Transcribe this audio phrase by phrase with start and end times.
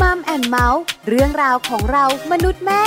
[0.00, 2.84] มัมแอนเมาส์เรื่องราวของเรามนุษย์แม่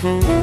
[0.00, 0.37] ฉั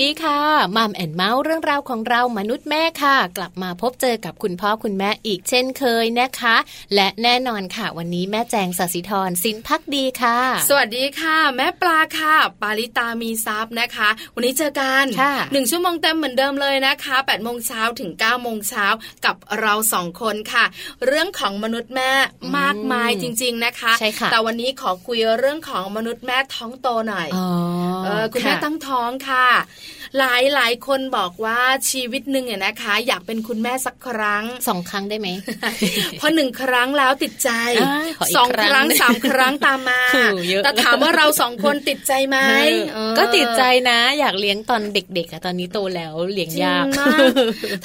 [0.00, 0.27] ดีค่ะ
[0.76, 6.56] Mom and เมาท์เรื่องราวของเรามนุษย์แม่ค่ะ กลับมาพบเจอกับคุณพ่อคุณแม่อีกเช่นเคยนะคะ
[6.94, 10.38] และแน่นอนค่ะ วันนี้แม่แจงสศิธรสินพักดีค่ะ
[10.68, 18.86] สวัสดีค่ะ แม่ปลาค่ะ ปาลิตามีซับนะคะ วันนี้เจอกันค่ะหนึ่งชั่วโมงเต็มเหมือนเดิมเลยนะคะ8ปดโมงเช้าถึง9ก้าโมงเช้า
[19.24, 20.64] กับเราสองคนค่ะ
[21.06, 22.12] เรื่องของมนุษย์แม่
[22.58, 27.48] มากมายจริง ๆนะคะใช่ค่ะแต่วันนี้ขอคุยเรื่องของมนุษย์แม่ท้องโตหน่อยอ๋อ
[28.04, 29.46] เออคุณแม่ตั้งท้องค่ะ
[30.18, 31.60] หลายหลายคนบอกว่า
[31.90, 35.28] ชีวิตหนึ่งเนี่ยนะคะ อยากเป็นคุณแม่สักครั้งสองครั้งได้ไหม
[36.20, 37.50] พอหนึ่งครั้งแล้วติดใจ
[37.82, 47.28] อ่าขออีกสองครั้งครั้งสามครั้งตามมาโอ้โหเยอะแต่ถามว่าเราสองคนติดใจไหมเออเออก็ติดใจนะ อยากเลี้ยงตอนเด็กๆอะตอนนี้โตแล้วเลี้ยงจริงยากมาก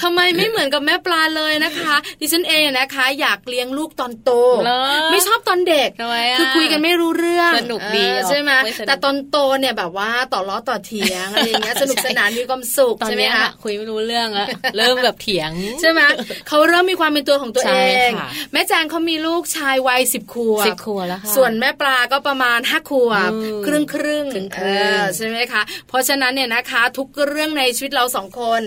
[0.02, 4.30] ทำไมไม่เหมือนกับแม่ปลาเลยนะคะดิฉันเองนะคะ อยากเลี้ยงลูกตอนโต
[4.64, 16.00] เหรอไม่ชอบตอนเด็กทำไมอะคือคุยกันไม่รู้เรื่องสนุกดีเออเหรอใช่ไหมไม่สนุกแต่ตอนโตเนี่ยแบบว่าต่อล้อต่อเถียงอะไรอย่างเงี้ยสนุกสนานมีความสุขตอนใช่ไหมเนี้ยคะอะคุยไม่รู้เรื่องแล้วเริ่มแบบเถียงใช่ไหม
[16.48, 24.66] เขาเริ่มมีความเป็นตัวของตัวใช่เองค่ะแม่แจงเขามีลูกชายวัยสิบขวบสิบครัวแล้วค่ะส่วนแม่ปลาก็ประมาณห้าขวบอืมครึ่งครึ่งครึ่งๆเอ
[25.00, 28.60] อใช่ไหมคะ เพราะฉะนั้นเนี่ยนะคะ ทุกเรื่องในชีวิตเราสองคน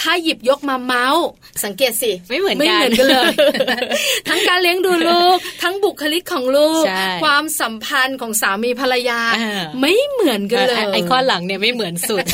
[0.00, 1.24] ถ้าหยิบยกมาเมาส์
[1.64, 3.32] สังเกตสิไม่เหมือนกันไม่เหมือนกันเลย
[4.28, 12.24] ทั้งการเลี้ยงดูลูก ทั้งบุคลิกของลูกใช่ความสัมพันธ์ของสามีภรรยาอ่าไม่เหมือนกันเลยไอ้ไอ้ข้อหลังเนี่ยไม่เหมือนสุด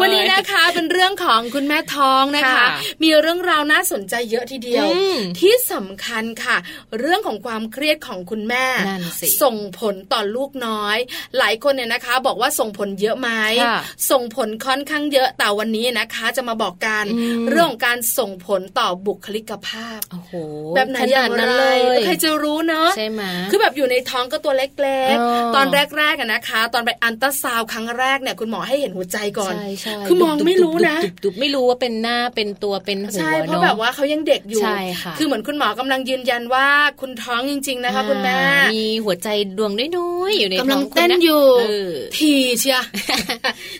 [0.00, 2.66] วันนี้นะคะเป็นเรื่องของคุณแม่ท้องนะคะค่ะ
[3.02, 6.56] มีเรื่องราวน่าสนใจเยอะทีเดียวอืมที่สำคัญค่ะ
[6.98, 10.96] เรื่องของความเครียดของคุณแม่นั่นสิส่งผลต่อลูกน้อย
[11.38, 13.30] หลายคนเนี่ยนะคะ บอกว่าส่งผลเยอะไหม
[13.66, 13.78] ค่ะ
[14.10, 20.32] ส่งผลค่อนข้างเยอะแต่วันนี้นะคะ จะมาบอกกันอืมเรื่องของการส่งผลต่อบุคลิกภาพโอ้โห
[20.74, 25.66] แบบไหนอย่างขไรนั้นเลยใครจะรู้เนอะใช่ไหมคือแบบอยู่ในท้องก็ตัวเล็กอ๋อๆตอน
[25.98, 36.66] แรกๆอะนะคะ ตอนไปอันตราซาวด์ครั้งแรกเนี่ยคุณหมอให้เห็นหัวใจก่อนใช่ใช่คือมองไม่รู้นะดุบๆดุบๆไม่รู้ว่าเป็นหน้าเป็นตัวเป็นหัวใช่เพราะเนาะแบบว่าเขายังเด็กอยู่ใช่ค่ะอเหมือนคุณหมอกำลังยืนยันว่า
[37.00, 39.28] คุณท้องจริง ๆ นะคะคุณแม่อ่ามีหัวใจ
[39.58, 42.78] ดวงน้อยๆอยู่ในกำลังท้อคุณเต้นอยู่เออทีเชีย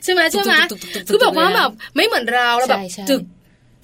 [0.02, 3.22] ใช่ไหมใช่ไหมตุกๆๆๆๆคือแบบว่าแบบไม่เหมือนเราแล้วแบบใช่ใช่ตึก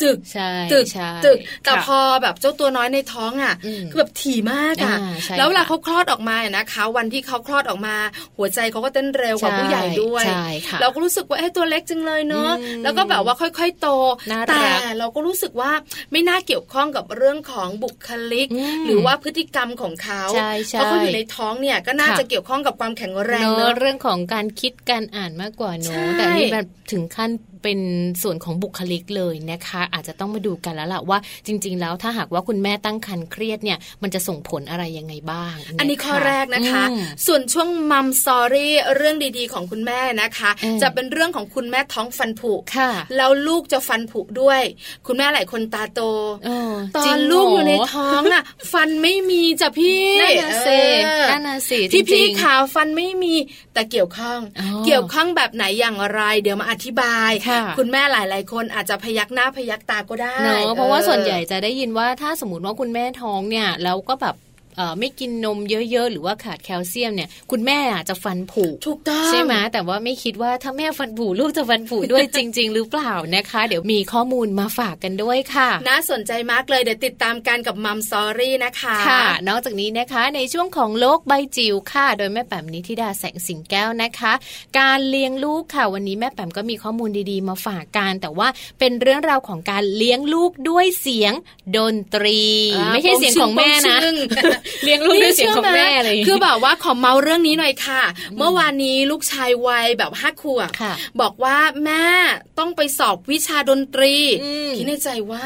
[0.02, 7.96] ตึกใช่ตึกใช่ตึกแต่ค่ะพอแบบเจ้าตัวน้อยในท้องอะอืมคือแบบถี่มากอะอ่าใช่แล้วเวลาค่ะเขาคลอดออกมาเนี่ยนะคะ วันที่เขาคลอดออกมา
[8.36, 13.88] หัวใจเขาก็เต้นเร็วกว่าใช่ผู้ใหญ่ด้วยใช่ค่ะเราก็รู้สึกว่าเอ้ตัวเล็กจังเลยเนาะอืมแล้วก็แบบว่าค่อยๆโต
[14.30, 14.66] น่ารักแต่
[14.98, 15.70] เราก็รู้สึกว่า
[16.12, 27.30] ไม่น่าเกี่ยวข้องกับเรื่องของบุคลิกอืมหรือว่าพฤติกรรมของเขาใช่ใช่เพราะเขาอยู่ในท้องเนี่ยก็น่าค่ะจะเกี่ยวข้องกับความแข็งแรงเนเนอะอะเรื่องของการคิดการอ่านมากกว่าเนใช่อะแต่นี่แบบถึงขั้น
[27.62, 27.80] เป็น
[28.22, 44.60] ส่วนของบุคลิกเลยนะคะอาจจะต้องมาดูกันแล้วล่ะว่าจริง ๆ แล้วถ้าหากว่าคุณแม่ตั้งครรภ์เครียดเนี่ยมันจะส่งผลอะไรยังไงบ้างะะอันนี้ข้อแรกนะคะอืมส่วนช่วงมัมสอรี่เรื่องดีๆ ของคุณแม่นะคะอืมจะเป็นเรื่องของคุณแม่ท้องฟันผุค่ะ แล้วลูกจะฟันผุด้วย
[45.06, 46.00] คุณแม่หลายคนตาโต
[46.44, 53.34] เออตอจรินงลูกเหรอยู่ในท้องอะ ฟันไม่มีจ้ะพี่นั่นน่ะสิเออนั่นน่ะสิพี่จพี่ริงๆขาฟันไม่มี
[53.74, 64.51] แต่เกี่ยวข้องอ๋อเกี่ยวข้องแบบไหนอย่างไร เดี๋ยวมาอธิบายค่ะคุณแม่หลาย ๆ คนอาจจะพยักหน้าพยักตาก็ได้เนอะเพราะว่าออส่วนใหญ่จะได้ยินว่าถ้าสมมติว่าคุณแม่ท้องเนี่ยแล้วก็แบบเอ่อ
[64.98, 84.32] ไม่กินนมเยอะๆ หรือว่าขาดแคลเซียมเนี่ย คุณแม่อาจจะฟันผุถูกต้องใช่ไหมแต่ว่าไม่คิดว่าถ้าแม่ฟันผุลูกจะฟันผุด้วยจริง ๆ หรือเปล่านะคะ เดี๋ยวมีข้อมูลมาฝากกันด้วยค่ะ น่าสนใจมากเลยเดี๋ยวติดตามกันกับมัมสอรี่นะคะค่ะ นอกจากนี้นะคะในช่วงของโลกใบจิ๋วค่ะ โดยแม่แปมนิธิดาแสงสิงแก้วนะคะ
[84.78, 88.48] การเลี้ยงลูกค่ะ วันนี้แม่แปมก็มีข้อมูลดีๆ มาฝากกันแต่ว่า
[88.78, 91.32] เป็นเรื่องราวของการเลี้ยงลูกด้วยเสียง
[91.76, 92.42] ดนตรี
[92.74, 94.14] อ่าไม่ใช่เสียงของแม่นะปงชึ่ง
[94.84, 98.02] เลี้ยงลูกด้วยเสียงของแม่เลยคือแบบว่าขอเมาเรื่องนี้หน่อยค่ะ
[98.38, 102.04] เมื่อวานนี้ลูกชายวัยแบบห้าขวบค่ะบอกว่าแม่
[102.58, 105.44] ต้องไปสอบวิชาดนตรีอืมคิดในใจว่า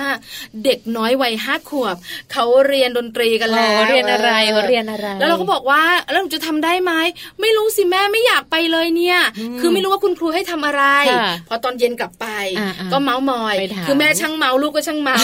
[0.64, 1.96] เด็กน้อยวัยห้าขวบ
[2.32, 6.92] เขาเรียนดนตรีกันแล้วเรียนอะไรเขาเรียนอะไร แล้วเราก็บอกว่าแล้วหนูจะทำได้ไหม
[7.40, 12.26] ไม่รู้สิแม่ไม่อยากไปเลยเนี่ยอืมคือไม่รู้ว่าคุณครูให้ทำอะไรค่ะพอตอนเย็นกลับไป
[12.58, 15.16] อ่าๆก็เมาส์มอยไปถามคือแม่ช่างเมาลูกก็ช่างเมา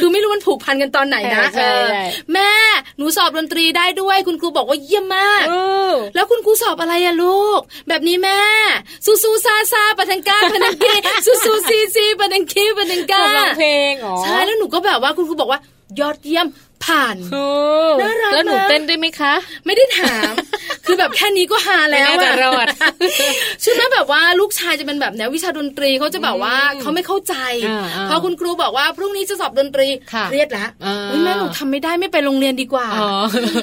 [0.00, 2.02] คือไม่รู้มันผูกพันกันตอนไหนนะใช่เออใช่
[2.32, 2.39] แม่
[2.98, 5.52] หนูสอบดนตรีได้ด้วย คุณครูบอกว่าเยี่ยมมากเอ
[5.90, 8.40] อแล้วคุณครูสอบอะไรอะลูก แบบนี้แม่
[9.04, 10.94] ซูซูซาซาปะทังก้าปะทังกี
[11.26, 15.60] ซูซูซีซีปะทังกีปะทังกาก้าร้องเพลงเหรอใช่แล้วหนูก็แบบว่าคุณครูบอกว่า
[16.00, 16.46] ยอดเยี่ยม
[16.84, 17.46] ผ่านโอ้
[18.00, 19.34] น่ารักแล้วหนูนะเต้นได้ไหมคะ
[19.66, 20.32] ไม่ได้ถาม
[20.86, 22.66] คือแบบแค่นี้ก็ฮาแล้วไม่น่าจะรอด
[23.62, 27.34] ใช่ไหมแบบว่าลูกชายจะเป็นแบบแนววิชาดนตรีเขาจะแบบว่าอืมเขาไม่เข้าใจ
[27.68, 33.10] อ่าอ่าพอคุณครูบอกว่าพรุ่งนี้จะสอบดนตรีค่ะเครียดละอ่าเฮ้ยแม่หนูทำไม่ได้ไม่ไปโรงเรียนดีกว่าอ๋อ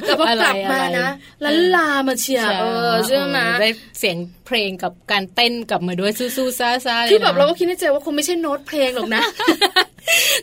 [0.05, 3.69] แต่พอกลับมาอะไรนะอะไรลันลามาเชียร์เออใช่ไหมได้
[3.99, 9.21] เสียงเพลงกับการเต้นกลับมาด้วยสู้ๆซ่าๆเลยนะคือแบบเราก็คิดในใจว่าคงไม่ใช่โน้ตเพลงหรอกนะ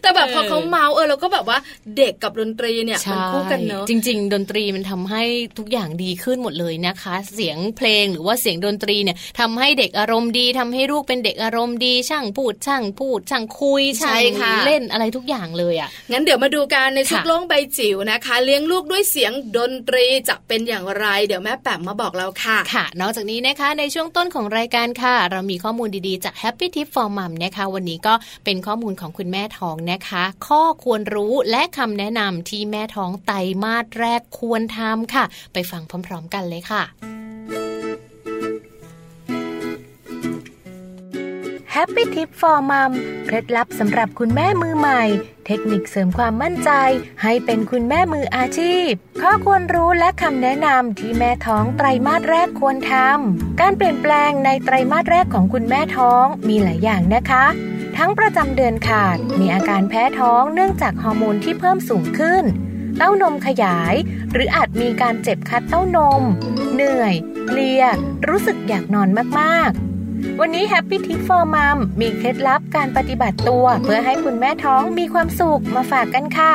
[0.01, 1.59] แต่แบบพอเขาเมาเออเราก็แบบว่า
[1.99, 5.23] เด็กกับดนตรีเนี่ยมันคู่กันเนอะจริง ๆ ดนตรีมันทำให้
[5.59, 37.14] ทุกอย่างดีขึ้นหมดเลยนะคะ เสียงเพลงหรือว่าเสียงดนตรีเนี่ยทำให้เด็กอารมณ์ดีทำให้ลูกเป็นเด็กอารมณ์ดีช่างพูดช่างพูดช่างคุยใช่ช่างค่ะเล่นอะไรทุกอย่างเลยอะงั้นเดี๋ยวมาดูกันในชุดค่ะโล่งใบจิ๋วนะคะ เลี้ยงลูกด้วยเสียงดนตรีจะเป็นอย่างไร เดี๋ยวแม่แป๋มมาบอกเราค่ะค่ะ นอกจากนี้นะคะในช่วงต้นของรายการค่ะ เรามีข้อมูลดีๆจาก Happy Tip for Mom นะคะ วันนี้ก็เป็นข้อมูลของคุณแม่ท้องนะคะ ข้อควรรู้และคำแนะนำที่แม่ท้องไตรมาสแรกควรทำค่ะ ไปฟังพร้อม ๆ กันเลยค่ะ
[41.79, 42.93] Happy Tip for Mom
[43.27, 45.03] เคล็ดลับสำหรับคุณแม่มือใหม่
[45.47, 46.71] เทคนิคเสริมความมั่นใจ
[47.23, 48.91] ให้เป็นคุณแม่มืออาชีพ
[49.23, 57.47] ข้อควรรู้และคำแนะนำที่แม่ท้องไตรมาสแรกควรทำ การเปลี่ยนแปลงในไตรมาสแรกของคุณแม่ท้องมีหลายอย่างนะคะ
[57.97, 62.45] ทั้งประจำเดือนขาด มีอาการแพ้ท้องเนื่องจากฮอร์โมนที่เพิ่มสูงขึ้น
[62.99, 63.95] เต้านมขยาย
[64.33, 66.23] หรืออาจมีการเจ็บคัดเต้านม
[66.75, 67.15] เหนื่อย
[67.47, 67.83] เพลีย
[68.29, 69.09] รู้สึกอยากนอน
[69.41, 69.94] มากๆ
[70.41, 76.55] วันนี้ Happy Tip for Mom มีเคล็ดลับการปฏิบัติตัว เพื่อให้คุณแม่ท้องมีความสุขมาฝากกันค่ะ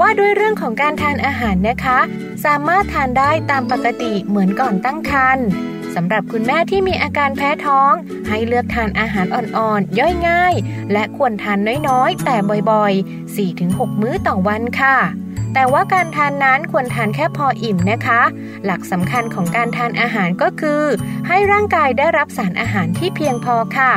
[0.00, 1.98] ว่าด้วยเรื่องของการทานอาหารนะคะ
[2.44, 5.46] สามารถทานได้ตามปกติเหมือนก่อนตั้งครรภ์
[5.94, 7.92] สำหรับคุณแม่ที่มีอาการแพ้ท้อง
[8.28, 10.54] ให้เลือกทานอาหารอ่อนๆ ย่อยง่าย
[10.92, 11.58] และควรทาน
[11.88, 12.36] น้อยๆ แต่
[12.70, 14.96] บ่อยๆ 4-6 มื้อต่อวันค่ะ
[15.54, 18.22] แต่ว่าการทานนั้นควรทานแค่พออิ่มนะคะ
[18.64, 20.82] หลักสำคัญของการทานอาหารก็คือ
[21.28, 23.94] ให้ร่างกายได้รับสารอาหารที่เพียงพอค่ะ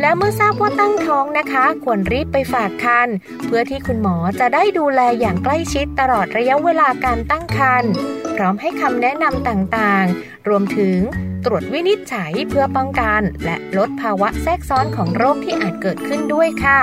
[0.00, 3.08] และเมื่อทราบว่าตั้งท้องนะคะ ควรรีบไปฝากคัน
[3.46, 7.92] เพื่อที่คุณหมอจะได้ดูแลอย่างใกล้ชิดตลอดระยะเวลาการตั้งครรภ์
[8.36, 10.98] พร้อมให้คำแนะนำต่างๆ รวมถึง
[11.44, 16.80] ตรวจวินิจฉัยเพื่อป้องกัน และลดภาวะแทรกซ้อนของโรคที่อาจเกิดขึ้นด้วยค่ะ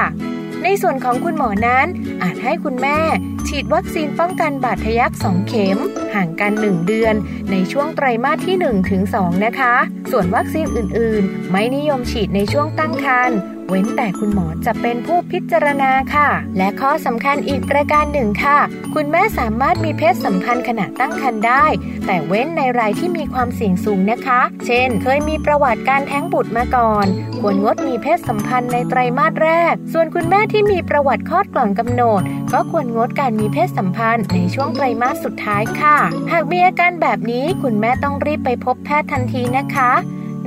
[0.68, 1.88] ในส่วนของคุณหมอนั้น
[2.24, 3.00] อาจให้คุณแม่
[3.48, 5.78] ฉีดวัคซีนป้องกันบาดทะยัก2เข็ม
[6.14, 7.16] ห่างกัน 1 เดือน
[7.52, 9.76] ในช่วงไตรมาสที่1ถึง2นะคะ
[10.12, 13.38] ส่วนวัคซีนอื่น ๆ ไม่นิยมฉีดในช่วงตั้งครรภ์
[13.70, 18.60] เว้นแต่คุณหมอจะเป็นผู้พิจารณาค่ะ และข้อสำคัญอีกประการหนึ่งค่ะ
[18.96, 21.66] คุณแม่สามารถมีเพศสัมพันธ์ขณะตั้งครรภ์ได้
[22.06, 27.06] แต่เว้นในรายที่มีความเสี่ยงสูงนะคะ เช่น เคยมีประวัติการแท้งบุตรมาก่อน
[27.40, 32.22] ควรงดมีเพศสัมพันธ์ในไตรมาสแรก ส่วนคุณแม่ที่มีประวัติคลอดก่อนกำหนด
[32.54, 35.98] ก็ควรงดการมีเพศสัมพันธ์ในช่วงไตรมาสสุดท้ายค่ะ
[36.32, 39.92] หากมีอาการแบบนี้คุณแม่ต้องรีบไปพบแพทย์ทันทีนะคะ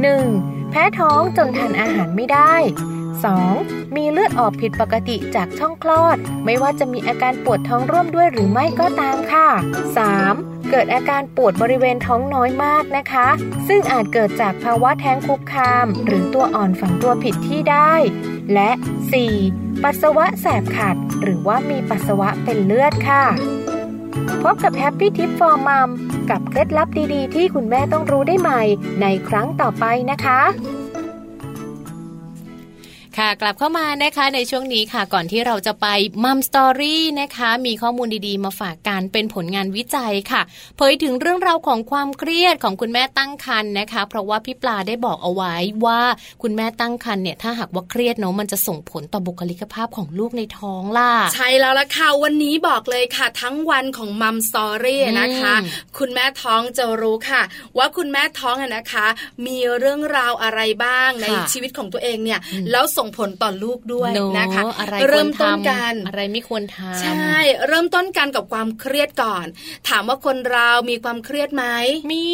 [0.08, 0.70] 1.
[0.70, 2.54] แพ้ท้องจนทานอาหารไม่ได้
[3.26, 3.96] 2.
[3.96, 9.48] มีเลือดออกผิดปกติจากช่องคลอด ไม่ว่าจะมีอาการปวดท้องร่วมด้วยหรือไม่ก็ตามค่ะ
[10.08, 10.70] 3.
[10.70, 13.28] เกิดอาการปวดบริเวณท้องน้อยมากนะคะ
[13.68, 17.94] ซึ่งอาจเกิดจากภาวะแท้งคุกคาม หรือตัวอ่อนฝังตัวผิดที่ได้
[18.54, 18.70] และ
[19.28, 19.82] 4.
[19.82, 23.24] ปัสสาวะแสบขัด หรือว่ามีปัสสาวะเป็นเลือดค่ะ
[24.42, 25.88] พบกับ Happy Tip for Mom
[26.30, 28.62] กับเคล็ดลับดีๆ ที่คุณแม่ต้องรู้ได้ใหม่
[29.02, 30.40] ในครั้งต่อไปนะคะ
[33.18, 35.86] ค่ะ กลับเข้ามานะคะในช่วงนี้ค่ะ ก่อนที่เราจะไป
[36.24, 40.42] มัมสตอรี่นะคะ มีข้อมูลดีๆ มาฝากกันเป็นผลงานวิจัยค่ะ
[40.76, 46.00] เผยถึงเรื่องราวของความเครียดของคุณแม่ตั้งครรภ์นะคะ เพราะว่าพี่ปลาได้บอกเอาไว้ว่า
[46.42, 55.66] คุณแม่ตั้งครรภ์เนี่ยถ้าหากว่าเครียดเนาะมันจะส่งผลต่อบุคลิกภาพของลูกในท้องล่ะ ใช่แล้วล่ะค่ะ วันนี้บอกเลยค่ะ ทั้งวันของมัมสตอรี่นะคะอืม
[55.98, 57.42] คุณแม่ท้องจะรู้ค่ะ
[57.78, 59.06] ว่าคุณแม่ท้องอะนะคะ
[59.46, 67.34] มีเรื่องราวอะไรบ้างในค่ะชีวิตของตัวเองเนี่ยอืมแล้วส่งผลต่อลูกด้วยเนอะนะคะอะไรเริ่มควต้นทำกันอะไรไม่ควรทำใช่
[67.66, 69.46] เริ่มต้นกันกับความเครียดก่อน
[69.88, 71.64] ถามว่าคนเรามีความเครียดไหม
[72.12, 72.26] มี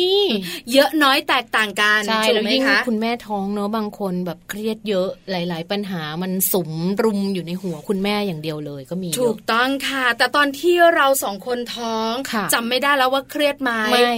[0.73, 6.71] เยอะน้อยแตกต่างกันใช่ถูกแล้วไหมยิ่งคะคุณแม่ท้องเนอะบางคนแบบเครียดเยอะหลาย ๆ ปัญหามันสุม
[7.03, 14.13] รุมอยู่ในหัวคุณแม่อย่างเดียวเลยก็มีเยถูกอะต้องค่ะ แต่ตอนที่เราสองคนท้องค่ะจำไม่ได้แล้วว่าเครียดไหมไม่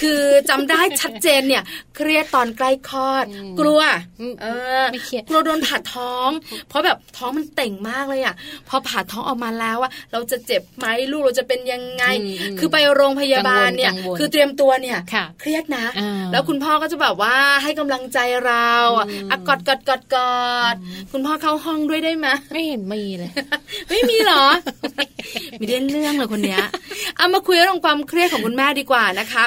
[0.00, 1.62] คือจำได้ชัดเจนเนี่ย
[1.96, 3.80] เครียดตอนใกล้คลอดอืมกลัว
[4.20, 4.46] อืมเอ
[4.80, 6.30] อไม่เครียดกลัวโดนผ่าท้ท้อง
[6.68, 8.34] เพราะแบบท้องมันเต่งมากเลยอะ
[8.68, 12.04] พอผ่าท้องออกมาแล้วว่าเราจะเจ็บไหมลูกเราจะเป็นยังไง
[12.58, 14.98] คือไปโรงพยาบาลเนี่ยคือเตรียมตัวเนี่ย
[15.40, 15.86] เครียดนะ
[16.32, 18.72] แล้วคุณพ่อก็จะแบบว่าให้กำลังใจเรา
[19.30, 20.42] อะกอดกอดกอดกอ
[20.72, 20.74] ด
[21.12, 23.30] คุณพ่อเข้าห้องด้วยได้ไหมไม่เห็นมีเลย
[23.88, 24.44] ไม่มีหรอ
[25.60, 26.64] มีเล่นเรื่องเลยคนเนี้ย
[27.16, 29.44] เอามาคุยเรื่องความเครียดของคุณแม่ดีกว่านะคะ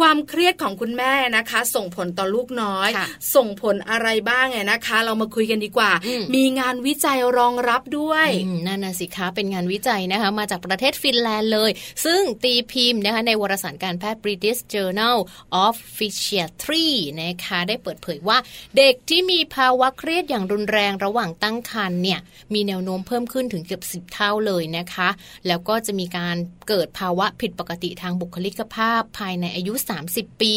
[0.00, 2.88] ความเครียดของคุณแม่นะคะ ส่งผลต่อลูกน้อย
[3.34, 5.90] ส่งผลอะไรบ้างไงนะคะ เรามาคุยกันดีกว่า
[6.34, 8.28] มีงานวิจัยรองรับด้วย
[8.66, 11.70] นั่นน่ะสิคะเป็นงานวิจัยนะคะมาจากประเทศฟินแลนด์เลย
[12.04, 15.16] ซึ่งตีพิมพ์นะคะในวารสารการแพทย์ British Journal
[15.64, 16.88] of Physiatry
[17.22, 18.38] นะคะได้เปิดเผยว่า
[18.76, 22.20] เด็กที่มีภาวะเครียดอย่างรุนแรงระหว่างตั้งครรภ์เนี่ย
[22.54, 25.08] มีแนวโน้มเพิ่มขึ้นถึงเกือบสิบเท่าเลยนะคะ
[25.46, 26.36] แล้วก็จะมีการ
[26.68, 29.74] เกิดภาวะผิดปกติทางบุคลิกภาพภายในอายุ
[30.08, 30.54] 30 ปี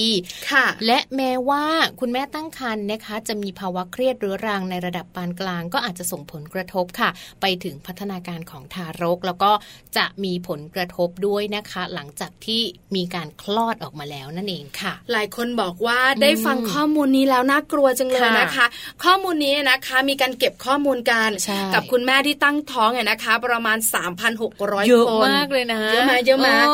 [0.51, 1.65] ค่ะ และแม้ว่า
[1.99, 7.09] คุณแม่ตั้งครรภ์นะคะ จะมีภาวะเครียดเรื้อรังในระดับปานกลางก็อาจจะส่งผลกระทบค่ะ
[7.41, 9.51] ไปถึงพัฒนาการของทารก แล้วก็
[9.97, 12.61] จะมีผลกระทบด้วยนะคะ หลังจากที่
[12.95, 18.65] มีการคลอดออกมาแล้วนั่นเองค่ะ หลายคนบอกว่าได้ฟังข้อมูลนี้แล้วน่ากลัวจังเลยนะคะ
[19.03, 21.29] ข้อมูลนี้นะคะมีการเก็บข้อมูลกัน
[21.73, 23.77] กับคุณแม่ที่ตั้งท้องเนี่ยนะคะ ประมาณ
[24.19, 24.39] 3,600 ค
[24.81, 26.65] นเยอะมากเลยนะเยอะมากเยอะมาก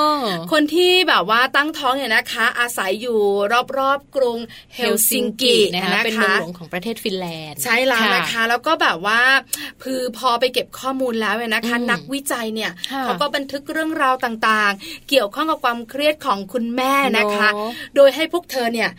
[0.51, 3.19] คนที่แบบว่าตั้งท้องเนี่ยนะคะ อาศัยอยู่
[3.77, 4.39] รอบๆกรุง
[4.75, 9.21] เฮลซิงกินะคะเป็นเมืองหลวงของประเทศฟินแลนด์ใช่แล้วนะคะแล้วก็แบบว่า
[9.83, 12.71] คือพอไปเก็บข้อมูลแล้วเนี่ยนะคะ นักวิจัยเนี่ย
[13.03, 17.49] เขาก็บันทึกเรื่องราวต่างๆ เกี่ยวข้องกับความเครียดของคุณแม่นะคะ
[17.95, 18.89] โดยให้พวกเธอเนี่ย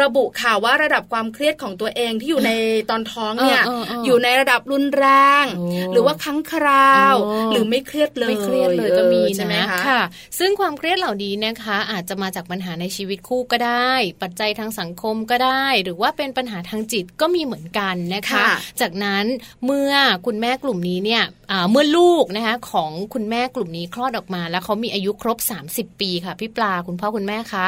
[0.00, 2.52] ระบุข่าวว่าระดับความเครียดของตัวเองที่อยู่ใน
[2.90, 3.62] ตอนท้องเนี่ย
[4.04, 5.06] อยู่ในระดับรุนแร
[5.42, 5.44] ง
[5.92, 7.14] หรือว่าครั้งคราว
[7.52, 10.02] หรือไม่เครียดเลยไม่เครียดเลยก็มีใช่ไหมคะค่ะ
[10.38, 13.92] ซึ่งความเครียดเหล่านี้นะคะ อาจจะมาจากปัญหาในชีวิตคู่ก็ได้
[14.22, 18.44] ปัจจัยทางสังคมก็ได้ หรือว่าเป็นปัญหาทางจิตก็มีเหมือนกันนะคะ
[18.80, 19.24] จากนั้น
[19.64, 19.92] เมื่อ
[20.26, 21.22] คุณแม่กลุ่มนี้เนี่ย
[21.70, 25.38] เมื่อลูกนะคะของคุณแม่กลุ่มนี้คลอดออกมา แล้วเขามีอายุครบ
[25.70, 27.66] 30 ปีค่ะพี่ปลาคุณพ่อคุณแม่คะ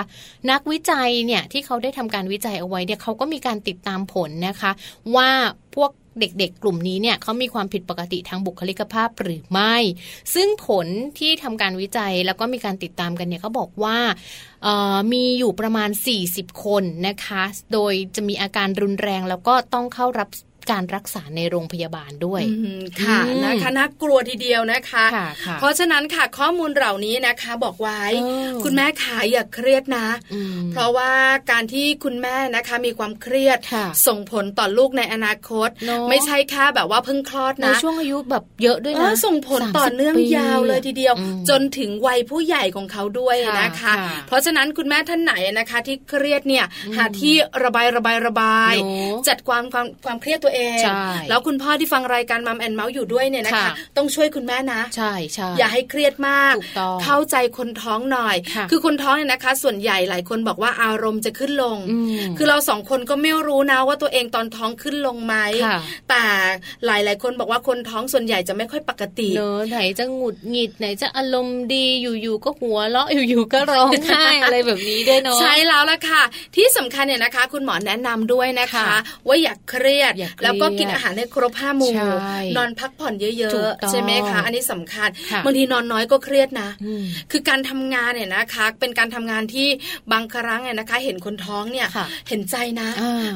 [0.50, 4.70] นักวิจัยเนี่ยที่เขาได้ทำการวิจัยเอาไว้เนี่ยเขาก็มีการติดตามผลนะคะ
[5.14, 5.28] ว่า
[5.76, 9.76] พวกเด็กๆ กลุ่มนี้เนี่ยเขามีความผิดปกติทางบุคลิกภาพหรือไม่
[10.34, 10.86] ซึ่งผล
[11.18, 13.96] ที่ทำการวิจัยแล้วก็มีการติดตามกันเนี่ยเขาบอกว่า
[15.12, 15.90] มีอยู่ประมาณ
[16.26, 20.28] 40 คนนะคะ โดยจะมีอาการรุนแรงแล้วก็ต้องเข้ารับ
[20.70, 22.42] การรักษาในโรงพยาบาลด้วย
[23.02, 25.04] ค่ะนะคะน่ากลัวทีเดียวนะคะ
[25.60, 28.02] เพราะฉะนั้นค่ะข้อมูลเหล่านี้นะคะบอกไว้
[28.64, 30.08] คุณแม่ขาอย่าเครียดนะ
[30.72, 31.10] เพราะว่า
[31.50, 33.58] การที่คุณแม่นะคะมีความเครียด
[34.06, 35.68] ส่งผลต่อลูกในอนาคต
[36.10, 41.14] ไม่ใช่แค่แบบว่าเพิ่งคลอดนะในช่วงอายุแบบเยอะด้วยนะส่งผลต่อเนื่องยาวเลยทีเดียว
[41.48, 43.92] จนถึงวัยผู้ใหญ่ของเขาด้วยนะคะ
[44.28, 46.64] เพราะฉะนั้นคุณแม่ท่านไหนนะคะ ที่เครียดเนี่ย
[46.96, 48.74] หาที่ระบายระบายระบาย
[49.28, 50.55] จัดความความความเครียดตัวเอง
[51.28, 56.54] แล้วคุณพ่อที่ฟังรายการมัมแอนเมาส์อยู่ด้วยเนี่ยนะคะ ต้องช่วยคุณแม่นะ ใช่ใช่อย่าให้เครียดมาก
[57.04, 58.36] เข้าใจคนท้องหน่อย
[58.70, 61.78] คือคนท้องเนี่ยนะคะ ส่วนใหญ่หลายคนบอกว่าอารมณ์จะขึ้นลง
[62.38, 65.34] คือเราสองคนก็ไม่รู้นะว่าตัวเองตอนท้องขึ้นลงไหม
[66.08, 66.22] แต่
[66.86, 76.22] หลายหลายคนบอกว่าคนท้องส่วนใหญ่จะไม่ค่อยปกติเนอะไหนจะหงุดหงิดไหนจะอารมณ์ดีอยู่ๆก็หัวเราะอยู่ๆก็ร้องไห้อะไรแบบนี้ด้วยเนาะใช่แล้วล่ะค่ะ
[76.56, 78.86] ที่สำคัญเนี่ยนะคะ คุณหมอแนะนำด้วยนะคะ
[79.26, 80.12] ว่าอย่าเครียด
[80.46, 81.92] แล้วก็กินอาหารให้ครบห้าหมู่
[82.56, 85.08] นอนพักผ่อนเยอะๆ ใช่ไหมคะอันนี้สำคัญ
[85.44, 86.70] บางทีนอนน้อยก็เครียดนะ
[87.30, 89.68] คือการทำงานเนี่ยนะคะ เป็นการทำงานที่
[90.12, 91.86] บางครั้งเนี่ยนะคะ เห็นคนท้องเนี่ย
[92.28, 92.88] เห็นใจนะ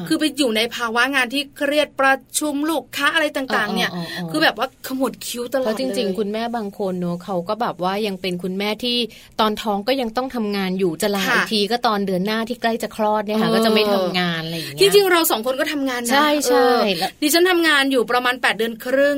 [0.07, 3.89] คือไปอยู่ในภาวะงานที่เครียดประชุมลูกค้าอะไรต่างๆ เนี่ย
[4.31, 8.97] คือแบบว่าขมวดคิ้วตลอดเลยจริง ๆ คุณแม่บางคนเนอะเขาก็แบบว่ายังเป็นคุณแม่ที่
[9.39, 16.69] ตอนท้องก็ยังต้องทำงานอยู่จะลาอีกทีก็ตอนเดือนหน้าที่ใกล้จะคลอดเนี่ยค่ะก็จะไม่ทำงานอะไรอย่างเงี้ยจริงๆเราสองคนก็ทำงานนะใช่ใช่
[17.21, 19.17] ดิฉันทำงานอยู่ประมาณ 8 เดือนครึ่ง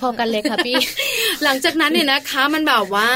[0.00, 0.76] พอกันเลยค่ะพี่
[1.44, 3.10] หลังจากนั้นเนี่ยนะคะมันแบบว่า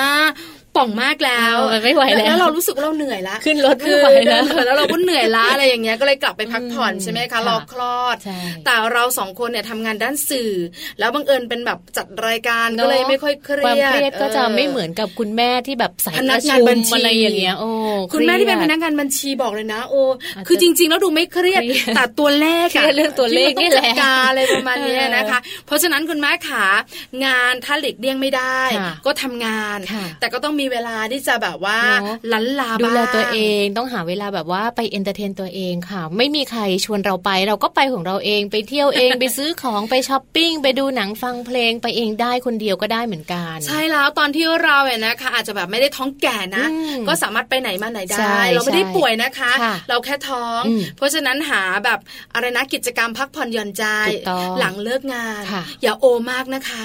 [0.76, 8.16] ป่องมากแล้วไม่ไหวแล้วแล้วเรารู้สึกเราเหนื่อยละขึ้นรถไม่ไหวแล้วแล้วเราก็เหนื่อยล้าอะไรอย่างเงี้ยก็เลยกลับไปพักผ่อนใช่ไหมคะรอคลอด
[8.64, 10.52] แต่เราสองคนเนี่ยทำงานด้านสื่อ
[10.98, 17.70] แล้วบังเอิญเป็นแบบจัดรายการก็เลยไม่ค่อยเครียดความเครียดก็จะไม่เหมือนกับคุณแม่ที่แบบสายพนักงานบัญชีอะไรอย่างเงี้ยโอ้
[18.12, 20.02] คุณแม่ที่เป็นพนักงานบัญชีบอกเลยนะ โอ้
[20.46, 21.62] คือจริง ๆ แล้วดูไม่เครียด
[21.96, 23.92] แต่ตัวเลขเรื่องตัวเลขนี่แหละ
[24.28, 26.64] อะไรประมาณนี้นะคะ เพราะฉะนั้นคุณแม่ขา
[27.24, 28.60] งานถ้าหลีกเลี่ยงไม่ได้
[29.06, 29.78] ก็ทำงาน
[30.20, 31.78] แต่ก็ต้องมีเวลาที่จะแบบว่า
[32.32, 46.64] ลันลาดูแลตัวเองต้องหาเวลาแบบว่าไป entertain ตัวเองค่ะ ไม่มีใครชวนเราไป เราก็ไปของเราเองไปเที่ยวเองไปซื้อของไปช้อปปิ้งไปดูหนังฟังเพลงไปเองได้คนเดียวก็ได้เหมือนกัน ใช่แล้วตอนที่เราเนี่ยนะคะอาจจะแบบไม่ได้ท้องแก่นะ
[47.08, 49.52] ก็สามารถไปไหนมาไหนได้ เราไม่ได้ป่วยนะคะ
[49.88, 50.60] เราแค่ท้อง
[50.96, 51.98] เพราะฉะนั้นหาแบบ
[52.34, 53.84] อะไรนะกิจกรรมพักผ่อนหย่อนใจ
[54.58, 55.42] หลังเลิกงาน
[55.82, 56.84] อย่าโอมากนะคะ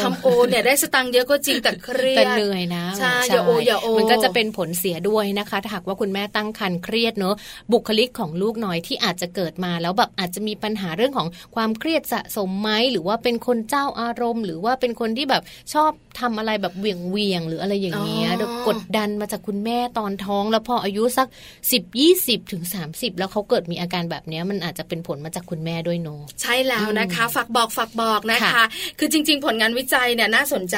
[0.00, 7.34] ทำโอเนี่ยได้สตังค์เยอะก็จริงแต่เครียดแต่เหนื่อยนะใช่อย่าโออย่าโอมันก็จะเป็นผลเสียด้วยนะคะถ้าหากว่าคุณแม่ตั้งครรภ์เครียดเนอะ
[7.72, 15.42] บุคลิกของลูกน้อยที่อาจจะเกิดมาแล้วแบบอาจจะมีปัญหาเรื่องของความเครียดสะสมไหมหรือว่าเป็นคนเจ้าอารมณ์ หรือว่าเป็นคนที่แบบ
[15.74, 18.30] ชอบทำอะไรแบบเวียงเวียงหรืออะไรอย่างเงี้ย
[18.68, 21.28] กดดันมาจากคุณแม่ตอนท้อง แล้วพออายุสัก
[21.72, 28.64] สิบยี่สิบถึงสามสิบแล้วเขาเกิดมีอาการแบบนี้มันอาจจะเป็นผลมาจากคุณแม่ด้วยเนอะใช่แล้วนะคะฝากบอกฝากบอกนะคะ
[28.98, 30.76] คือจริง ๆ ผลงานวิจัยเนี่ยน่าสนใจ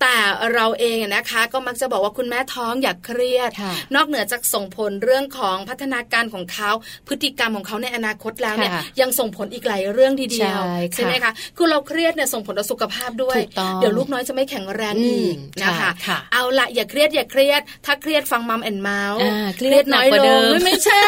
[0.00, 0.14] แต่
[0.54, 3.50] เราเองนะคะก็มักจะบอกว่าคุณแม่ท้องอย่าเครียด
[3.94, 6.70] นอกเหนือจากส่งผลเรื่องของพัฒนาการของเขา
[7.08, 10.60] พฤติกรรมของเขาในอนาคตแล้วเนี่ยยังส่งผลอีกหลายเรื่องทีเดียว
[10.94, 13.38] ใช่ไหมคะคือเราเครียดเนี่ยส่งผลต่อสุขภาพด้วย
[13.76, 15.90] เดี๋ยวลูกน้อยจะไม่แข็งแรงอีกนะคะ
[16.32, 19.20] เอาละอย่าเครียดอย่าเครียด ถ้าเครียดฟัง Mom and เมาท์
[19.56, 21.00] เครียดน้อยลงไม่ใช่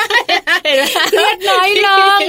[1.10, 2.20] เครียดน้อยลง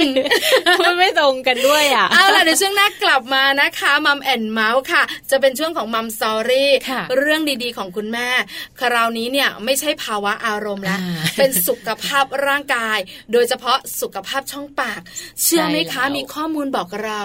[0.84, 6.70] มันไม่ตรงกันด้วยอะเอาล่ะเดี๋ยวช่วงหน้ากลับมานะคะ Mom and เมาท์ค่ะ จะเป็นช่วงของ Mom Story
[7.16, 8.28] เรื่องดีๆของคุณแม่
[8.80, 11.00] คราวนี้เนี่ยไม่ใช่ภาวะอารมณ์แล้ว
[11.38, 12.98] เป็นสุขภาพร่างกาย
[13.32, 15.00] โดยเฉพาะสุขภาพช่องปาก
[15.42, 17.20] เชื่อไหมคะมีข้อมูลบอกเรา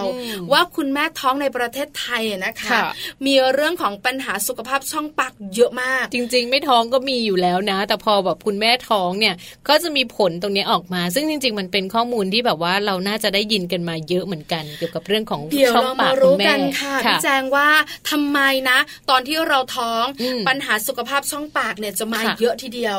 [0.51, 2.79] ว่าคุณแม่ท้องในประเทศไทยนะคะ
[3.25, 9.35] มีเรื่องของปัญหาสุขภาพช่องปากเยอะมาก จริง ๆ ไม่ท้องก็มีอยู่แล้วนะ แต่พอแบบคุณแม่ท้องเนี่ย
[9.69, 15.41] ก็จะมีผลตรงนี้ออกมา ซึ่งจริง ๆ มันเป็นข้อมูลที่แบบว่าเราน่าจะได้ยินกันมาเยอะเหมือนกันเกี่ยวกับเรื่องของ
[15.75, 17.69] ช่องปากคุณแม่ค่ะพี่แจงว่า
[18.09, 18.39] ทำไม
[18.69, 18.77] นะ
[19.09, 20.03] ตอนที่เราท้อง
[20.47, 22.97] ปัญหาสุขภาพช่องปากเนี่ยจะมาเยอะทีเดียว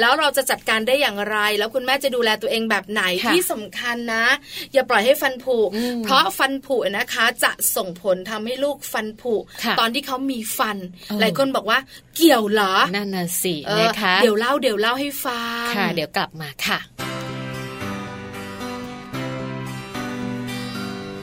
[0.00, 4.24] แล้วเราจะจัดการได้อย่างไร แล้วคุณแม่จะดูแลตัวเองแบบไหนที่สำคัญนะ
[4.72, 5.56] อย่าปล่อยให้ฟันผุ
[6.04, 9.34] เพราะฟันผุนะคะจะส่งผลทำให้ลูกฟันผุ
[9.80, 10.76] ตอนที่เขามีฟัน
[11.20, 11.78] หลายคนบอกว่า
[12.16, 16.78] เกี่ยวเหรอ นั่นน่ะสินะคะ เดี๋ยวเล่าเดี๋ยวเล่าให้ฟัง ค่ะ เดี๋ยวกลับมาค่ะ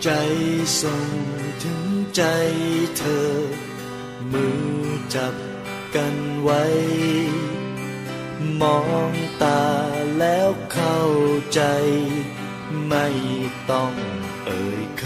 [0.04, 0.10] ใจ
[0.80, 1.08] ส่ง
[1.64, 1.86] ถึง
[2.16, 2.22] ใจ
[2.98, 3.28] เธอ
[4.32, 4.60] มือ
[5.14, 5.49] จับ
[5.96, 6.64] กันไว้
[8.62, 9.12] มอง
[9.44, 9.64] ตา
[10.20, 11.02] แล้วเข้า
[11.54, 11.62] ใจ
[12.88, 13.08] ไม่
[13.72, 13.94] ต้อง
[14.46, 15.06] เอ่ยค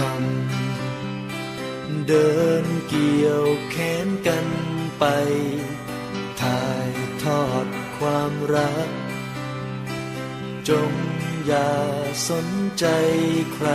[0.84, 4.48] ำ เดินเกี่ยวแขนกัน
[5.00, 5.06] ไป
[6.42, 6.92] ถ่าย
[7.24, 7.68] ทอด
[7.98, 8.90] ความรัก
[10.70, 10.92] จง
[11.46, 11.74] อย่า
[12.30, 12.48] สน
[12.80, 12.86] ใจ
[13.54, 13.70] ใคร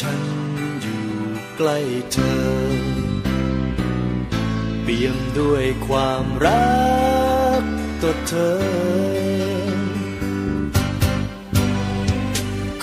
[0.00, 0.20] ฉัน
[0.80, 1.06] อยู่
[1.56, 1.78] ใกล้
[2.12, 3.17] เธอ
[4.88, 6.68] ปี่ยมด้วยความรั
[7.60, 7.62] ก
[8.02, 8.54] ต่อเธอ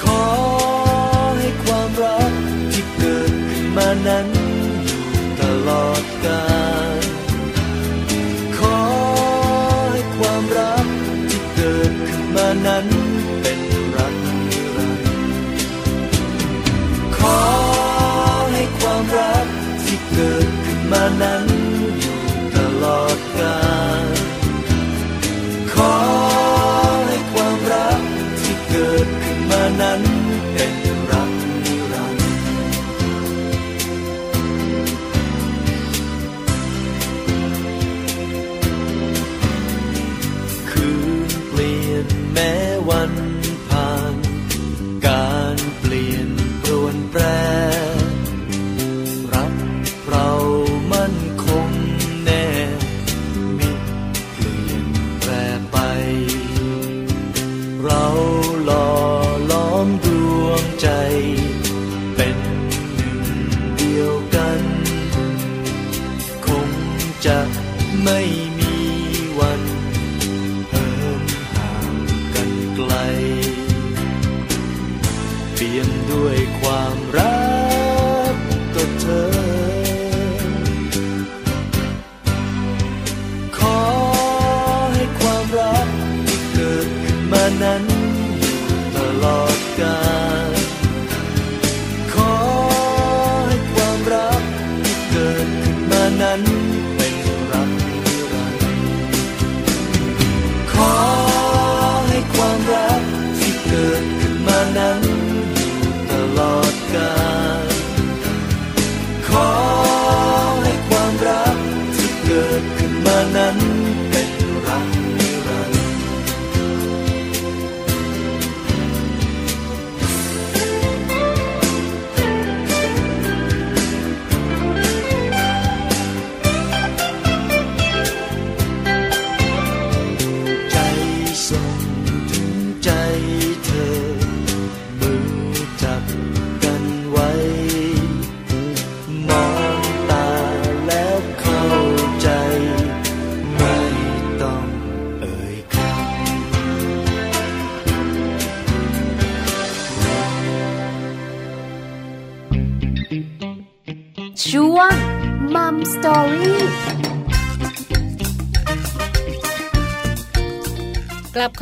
[0.01, 0.25] ขอ
[1.37, 2.33] ให้ความรัก
[2.71, 4.27] ที่เกิดขึ้นมานั้น
[4.85, 5.05] อยู่
[5.39, 6.45] ตลอดกา
[6.93, 7.05] ล
[12.67, 12.87] นั้น
[13.41, 13.59] เป็น
[13.95, 14.15] รัก
[14.47, 15.07] นิรันดร์
[17.17, 17.39] ขอ
[18.51, 19.47] ให้ความรัก
[19.83, 21.64] ที่เกิดขึ้นมานั้น
[25.75, 25.95] ขอ
[27.07, 28.01] ให้ความรัก
[28.39, 30.14] ที่เกิดขึ้นมานั้น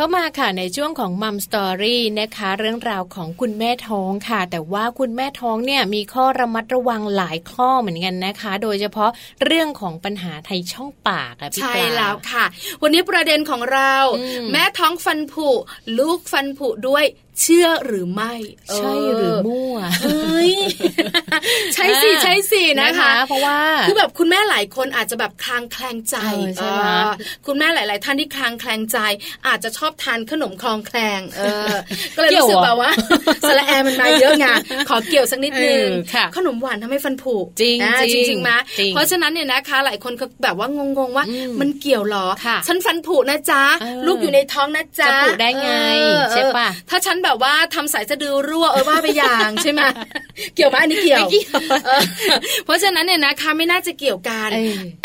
[0.04, 9.12] เข้ามาค่ะในช่วงของมัมสตอรี่นะคะ เรื่องราวของคุณแม่ท้องค่ะ แต่ว่าคุณแม่ท้องเนี่ยมีข้อระมัดระวังหลายข้อเหมือนกันนะคะ โดยเฉพาะ
[9.46, 12.46] เรื่องของปัญหาไทยช่องปากอะพี่ปลาใช่แล้วค่ะ
[12.82, 13.94] วันนี้ประเด็นของเรา
[14.52, 15.50] แม่ท้องฟันผุ
[15.98, 17.06] ลูกฟันผุด้วย
[17.42, 18.34] เชื่อหรือไม่
[18.76, 20.52] ใช่หรือมั่วเฮ้ย
[21.74, 26.16] ใช่สิใช่สินะคะ เพราะว่าคือแบบคุณแม่หลายคนอาจจะแบบคลางแคลงใจ
[26.56, 26.84] ใช่ไหม
[27.46, 28.98] คุณแม่หลาย ๆ ท่านที่คลางแคลงใจ
[29.48, 31.74] อาจจะชอบทานขนมคลองแคลงเออ
[32.16, 32.92] ก็เลยรู้สึกแบบว่า
[33.48, 34.46] สระแอมันมาเยอะไง
[34.90, 35.88] ขอเกี่ยวสักนิดนึง
[36.36, 38.52] ขนมหวานทำให้ฟันผุจริงจริงจริงไหม
[38.90, 41.26] เพราะฉะนั้นเนี่ยนะคะ หลายคนก็แบบว่างง ๆ ว่า
[41.62, 42.28] มันเกี่ยวหรอ
[42.68, 43.64] ฉันฟันผุนะจ๊ะ
[44.06, 45.70] ลูกอยู่ในท้องนะจ๊ะจะผุได้ไง
[46.32, 49.82] ใช่ปะถ้าฉันแบบว่าทำสายสะดือรั่วเออว่าไปอย่างใช่ไหม
[50.56, 51.28] เกี่ยวไหมอันนี้เกี่ยว
[52.66, 54.50] เพราะฉะนั้นเนี่ยนะคะไม่น่าจะเกี่ยวกัน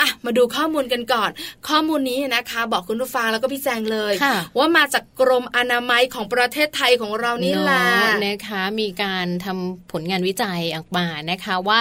[0.01, 1.31] อะมาดูข้อมูลกันก่อน
[1.69, 4.13] ข้อมูลนี้นะคะ บอกคุณผู้ฟังแล้วก็พี่แจงเลย
[4.59, 7.85] ว่ามาจากกรมอนามัยของประเทศไทยของเรานี่แหละ
[8.27, 11.79] นะคะ มีการทำผลงานวิจัยออกมานะคะว่า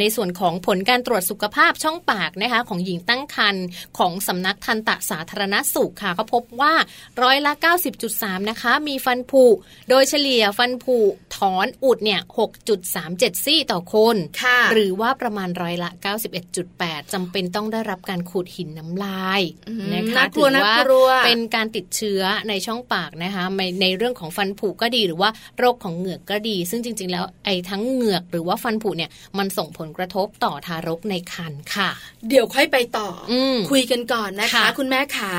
[0.00, 3.64] ในส่วนของผลการตรวจสุขภาพช่องปากนะคะ ของหญิงตั้งครรภ์
[3.98, 6.74] ของสำนักทันตสาธารณสุขค่ะเขาพบว่า
[7.22, 7.52] ร้อยละ
[8.02, 9.44] 90.3 นะคะ มีฟันผุ
[9.90, 10.96] โดยเฉลี่ยฟันผุ
[11.36, 12.20] ถอนอุดเนี่ย
[12.82, 14.16] 6.37 ซี่ต่อคน
[14.72, 15.90] หรือว่าประมาณร้อยละ
[16.52, 19.40] 91.8จำเป็นต้องได้รับการขูดหินน้ำลาย
[19.94, 23.44] นะคะถือว่าเป็นการติดเชื้อในช่องปากนะคะ
[23.82, 31.90] ในเรื่องของฟันผุก็ดีหรือว่าโรคของเหงือกก็ดี ซึ่งจริง ๆ แล้วไอ้ทั้งเหงือกหรือว่าฟันผุเนี่ยมันส่งผลกระทบต่อทารกในครรภ์ค่ะ
[32.28, 33.34] เดี๋ยวค่อยไปต่ออ
[33.70, 35.32] คุยกันก่อนนะคะ คุณแม่ขา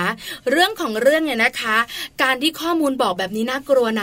[0.52, 1.78] เรื่องของเรื่องเนี่ยนะคะ
[2.23, 4.02] การที่ข้อมูลบอกแบบนี้น่ากลัวน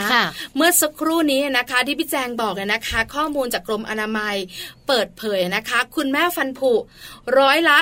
[0.55, 4.35] เมื่อสักครู่นี้นะคะ ที่พี่แจงบอกนะคะ ข้อมูลจากกรมอนามัย
[4.87, 6.71] เปิดเผยนะคะ คุณแม่ฟันผุ
[7.39, 7.77] ร้อยละ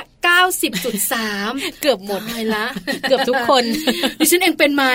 [1.07, 2.65] 90.3 เกือบหมดเลยละ
[3.01, 3.63] เกือบทุกคน
[4.19, 4.85] ดิฉันเองเป็นไหม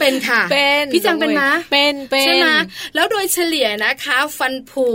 [0.00, 2.48] เป็นค่ะ เป็นพี่แจงเป็นไหมเป็นเป็นใช่ไหม
[2.94, 4.86] แล้วโดยเฉลี่ยนะคะ ฟันผุ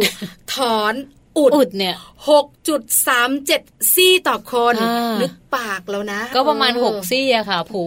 [0.53, 0.93] ถอน
[1.37, 1.97] อุดเนี่ย
[2.29, 3.61] หกจุดสามเจ็ด
[3.93, 4.75] ซี่ต่อคน
[5.21, 7.83] นึกปากแล้วนะ ก็ประมาณหกซี่อะค่ะผู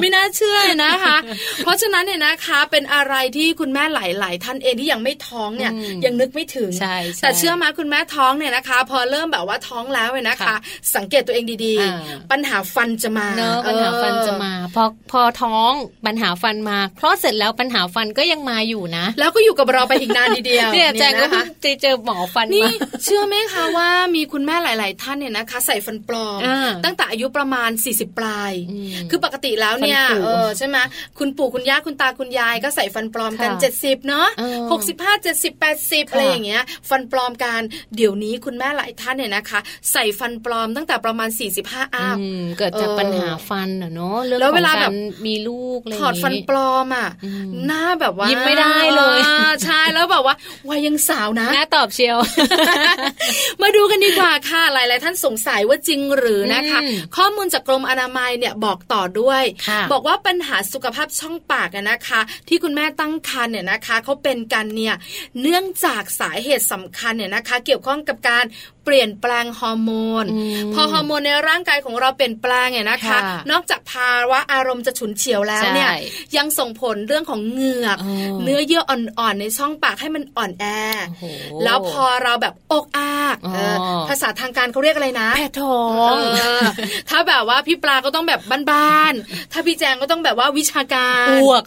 [0.00, 1.16] ไม่น่าเชื่อนะคะ
[1.64, 5.72] เพราะฉะนั้นเนี่ยนะคะเป็นอะไรที่คุณแม่หลาย ๆ ท่านเองที่ยังไม่ท้องเนี่ย
[6.04, 6.70] ยังนึกไม่ถึง
[7.22, 10.56] แต่เชื่อมาคุณแม่ท้องเนี่ยนะคะ พอเริ่มแบบว่าท้องแล้วเนี่ยนะคะ
[10.96, 15.72] สังเกตตัวเองดีๆ ปัญหาฟันจะมาเนอะปัญหาฟันจะมาพอพอท้อง
[16.06, 21.26] ปัญหาฟันมาคลอดเสร็จแล้วปัญหาฟันก็ยังมาอยู่นะ แล้วก็อยู่กับเราไปอีกนานทีเดียวเนี่ยแจงก็
[21.82, 22.70] เจอหมอฟันนี่
[23.04, 26.40] เชื่อไหมคะว่ามีคุณแม่หลาย ๆ ท่านเนี่ยนะคะ ใส่ฟันปลอม
[26.84, 28.52] ตั้งแต่อายุประมาณ 40 ปลาย
[29.10, 30.76] คือปกติแล้วเนี่ยเออใช่ไหม
[31.18, 34.28] คุณปู่คุณย่าคุณตาคุณยายก็ใส่ฟันปลอมกัน 70 เนาะ
[34.72, 37.60] หกสิบห้าเจ็ดสิบแปดสิบอะไรอย่างเงี้ย ฟันปลอมกัน
[37.96, 39.60] เดี๋ยวนี้คุณแม่หลายท่านเนี่ยนะคะ
[39.92, 41.28] ใส่ฟันปลอมตั้งแต่ประมาณ
[41.62, 42.16] 45อัพ
[42.58, 44.94] เกิดจากปัญหาฟันเนาะเรื่องของการ
[45.26, 47.08] มีลูกถอดฟันปลอมอะ
[47.66, 49.18] หน้าแบบว่ายิ้มไม่ได้เลย
[49.64, 50.34] ใช่แล้วแบบว่า
[50.68, 52.18] วัยยังสาวนะหน้าตอบเชียว
[53.62, 56.78] มาดูกันดีกว่าค่ะหลาย ๆ ท่านสงสัยว่าจริงหรือนะคะ
[57.16, 59.42] ข้อมูลจากกรมอนามัยเนี่ยบอกต่อด้วย
[59.92, 64.94] บอกว่าปัญหาสุขภาพช่องปากนะคะ ที่คุณแม่ตั้งครรภ์เนี่ยนะคะเขาเป็นกันเนี่ย
[65.42, 68.44] เนื่องจากสาเหตุสำคัญเนี่ยนะคะ เกี่ยวข้องกับการ
[68.84, 69.90] เปลี่ยนแปลงฮอร์โม
[70.22, 70.24] น
[70.74, 73.18] พอฮอร์โมนในร่างกายของเราเปลี่ยนแปลงเนี่ยนะคะ
[73.50, 75.90] นอกจากภาวะอารมณ์จะฉุนเฉียวแล้วเนี่ย
[76.36, 77.98] ยังส่งผลเรื่องของเหงือก
[78.42, 80.64] เนื้อเยื่ออ่อนๆในช่องปากให้มันอ่อนแอ
[81.64, 83.36] แล้วพอเราแบบอกอาก
[84.08, 86.16] ภาษาทางการเขาเรียกอะไรนะแพ้ท้อง
[87.08, 88.40] ถ้าแบบว่าพี่ปลาก็ต้องแบบ
[88.70, 91.64] บ้านๆถ้าพี่แจงก็ต้องแบบว่าวิชาการอ้วก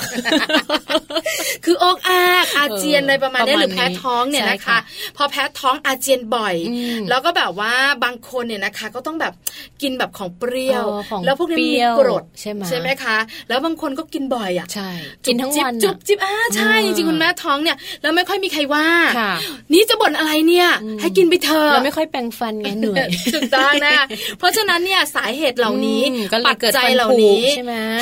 [1.65, 4.77] คืออกอากอาเจียนอะไรประมาณนี้หรือแพ้ท้องเนี่ยนะคะ
[5.17, 6.55] พอแพ้ท้องอาเจียนบ่อย
[7.09, 9.33] แล้วก็แบบว่าบางคนเนี่ยนะคะ ก็ต้องแบบ
[9.81, 10.85] กินแบบของเปรี้ยว
[11.25, 13.17] แล้วพวกนี้มีกรดใช่ไหมใช่ไหมคะ
[13.49, 14.89] แล้วบางคนก็กินบ่อยอะใช่
[15.25, 18.85] กินทั้งวันจุบจิบอ่าใช่จริงๆคุณแม่ท้องเนี่ยแล้วไม่ค่อยมีใครว่า
[19.73, 20.67] นี่จะบ่นอะไรเนี่ย
[21.01, 23.99] ให้กินไปเถอะเราไม่ค่อยแปรงฟันไงเหนื่อยถูกต้องนะ
[24.37, 26.01] เพราะฉะนั้นเนี่ยสาเหตุเหล่านี้
[26.47, 27.43] ปัจจัยเหล่านี้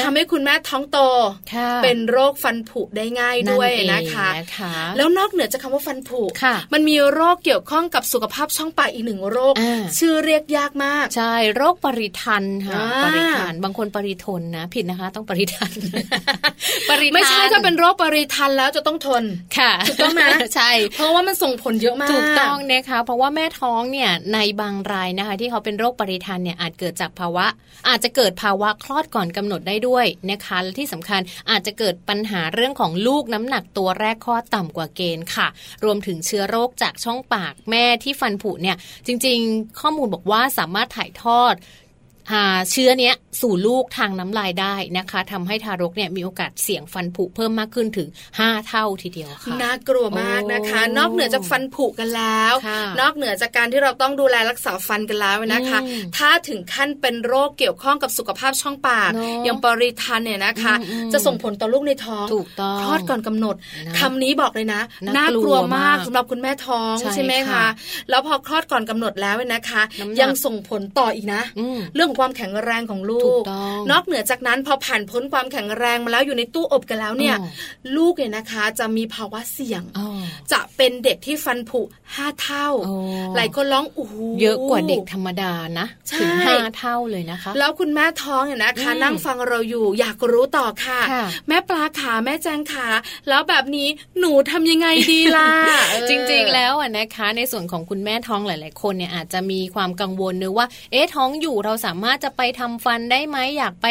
[0.03, 0.97] ทำให้คุณแม่ท้องโต
[1.83, 4.29] เป็นโรคฟันผุได้ง่ายด้วยนะคะ
[4.97, 6.21] แล้วนอกเหนือจากคาว่าฟันผุ
[6.73, 9.53] มันมีโรคเกี่ยวข้องกับสุขภาพช่องปากอีกหนึ่งโรค
[9.99, 15.71] ชื่อเรียกยากมาก ใช่ โรคปริทันค่ะ ปริทัน บางคนปริทนนะ ผิดนะคะ ต้องปริทัน
[16.89, 19.23] ปริไม่ใช่ถ้าเป็นโรคปริทันแล้วจะต้องทน
[19.57, 20.23] ค่ะ ถูกต้องไหม
[20.55, 27.45] ใช่ เพราะว่ามันส่งผลเยอะมาก ถูกต้องนะคะ เพราะว่าแม่ท้องเนี่ย ในบางรายนะคะ ที่เขาเป็นโรคปริทันเนี่ย อาจเกิดจากภาวะ
[27.89, 35.47] อาจจะเกิดภาวะคลอดก่อนกำหนดได้ด้วยนะคะและที่สำคัญอาจจะเกิดปัญหาเรื่องของลูกน้ำหนักตัวแรกคลอดต่ำกว่าเกณฑ์ค่ะ
[35.83, 41.53] รวมถึงเชื้อโรคจากช่องปากแม่ที่ฟันผุเนี่ยจริง ๆ ข้อมูลบอกว่าสามารถถ่ายทอด
[42.71, 48.07] เชื้อเนี้ยสู่ลูกทางน้ำลายได้นะคะทำให้ทารกเนี่ยมีโอกาสเสี่ยงฟันผุเพิ่มมากขึ้นถึง
[48.39, 52.53] 5 เท่าทีเดียวค่ะน่ากลัวมากนะคะ นอกเหนือจากฟันผุกันแล้ว
[53.01, 55.79] นอกเหนือจากการที่เราต้องดูแลรักษาฟันกันแล้วนะคะ
[56.17, 59.11] ถ้าถึงขั้นเป็นโรคเกี่ยวข้องกับสุขภาพช่องปาก
[59.43, 60.73] อย่างปริทันเนี่ยนะคะ
[61.13, 62.27] จะส่งผลต่อลูกในท้อง
[62.81, 63.55] คลอดก่อนกำหนด
[63.99, 64.81] คำนี้บอกเลยนะ
[65.17, 67.65] น่ากลัวมากสำหรับคุณแม่ท้องใช่ไหมคะ
[68.09, 69.81] แล้วพอคลอดก่อนกำหนดแล้วนะคะ
[70.21, 71.41] ยังส่งผลต่ออีกนะ
[71.95, 73.41] เรื่องของความแข็งแรงของลูก
[73.91, 77.35] นอกเหนือจากนั้นพอผ่านพ้นความแข็งแรงมาแล้วอยู่ในตู้อบกันแล้วเนี่ย
[77.97, 79.83] ลูกเนี่ยนะคะจะมีภาวะเสี่ยง
[80.51, 81.81] จะเป็นเด็กที่ฟันผุ
[82.15, 82.67] ห้าเท่า
[83.35, 84.09] หลายคนร้องอู้
[84.41, 85.87] เยอะกว่าเด็กธรรมดานะ
[86.19, 90.99] ถึงห้าเท่าเลยนะคะ แล้วคุณแม่ท้องเนี่ยนะคะ นั่งฟังเราอยู่อยากรู้ต่อค่ะ
[91.47, 92.87] แม่ปลาขาแม่แจงขา
[93.29, 93.87] แล้วแบบนี้
[94.19, 95.49] หนูทำยังไงดีล่ะ
[96.09, 103.87] จริงๆแล้วอะนะคะ ในส่วนของคุณแม่ท้องหลาย ๆ คนเนี่ยอาจจะมีความกังวลเนื้อว่า เอ๊ะท้องอยู่เราสามารถจะไปทำฟันได้ไหมอยากไป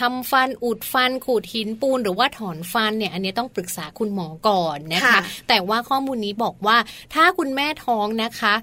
[0.00, 6.76] ทำฟันอุดฟันขูดหินปูนหรือว่าถอนฟันเนี่ยอันนี้ต้องปรึกษาคุณหมอก่อนนะคะ แต่ว่าข้อมูลนี้บอกว่า
[7.14, 8.54] ถ้าคุณแม่ท้องนะคะ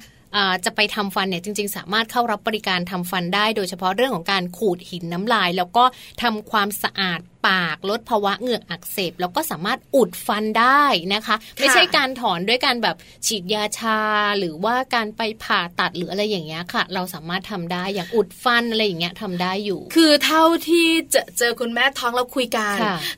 [0.66, 5.84] จะไปทำฟันเนี่ยจริง ๆ สามารถเข้ารับบริการทำฟันได้ โดยเฉพาะเรื่องของการขูดหินน้ำลาย แล้วก็
[6.22, 12.96] ทำความสะอาด ปาก ลดภาวะเหงือกอักเสบ แล้วก็สามารถอุดฟันได้นะคะ ไม่ใช่การถอนด้วยการแบบ
[13.28, 14.00] ฉีดยาชา
[14.40, 22.76] หรือว่าการไปผ่าตัดหรืออะไรอย่างเงี้ยค่ะ เราสามารถทำได้อย่างอุดฟันอะไรอย่างเงี้ยทำได้อยู่ คือเท่าที่จะเจอคุณแม่ท้องแล้วคุยกัน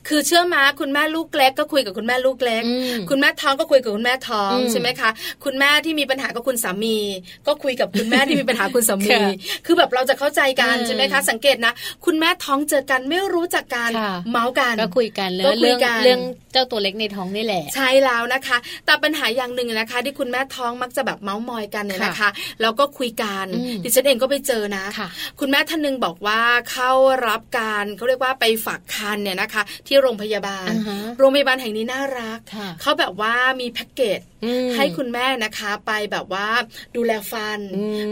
[0.08, 2.62] คือเชื่อมาคุณแม่ลูกเล็กก็คุยกับคุณแม่ลูกเล็ก
[3.10, 5.10] คุณแม่ท้องก็คุยกับคุณแม่ท้องใช่ไหมคะ
[5.44, 6.98] คุณแม่ที่มีปัญหากับคุณสามี
[7.46, 9.16] ก็คุยกับคุณแม่ที่มีปัญหาคุณสามี
[9.66, 11.72] คือแบบเราจะเข้าใจกันใช่ไหมคะ สังเกตนะ
[12.04, 13.90] คุณแม่ท้องเจอกันไม่รู้จักกัน
[14.30, 16.20] เมาส์กันก็คุยกันเรื่องเรื่อง
[16.52, 22.28] เจ้าตัวเล็กในท้องนี่แหละ ใช่แล้วนะคะ แต่ปัญหาอย่างหนึ่งนะคะ ที่คุณแม่ท้องมักจะแบบเมาส์มอยกันเนี่ยนะคะ
[22.60, 23.46] แล้วก็คุยกัน
[23.84, 24.84] ดิฉันเองก็ไปเจอนะ
[25.40, 26.90] คุณแม่ท่านนึงบอกว่าเข้า
[27.28, 30.70] รับการเขาเรียกว่าไปฝากคันเนี่ยนะคะ ที่โรงพยาบาล
[31.18, 32.38] โรงพยาบาลแห่งนี้น่ารัก
[32.80, 34.20] เขาแบบว่ามีแพ็กเกจ
[34.76, 36.48] ให้คุณแม่นะคะไปแบบว่า
[36.96, 37.60] ดูแลฟัน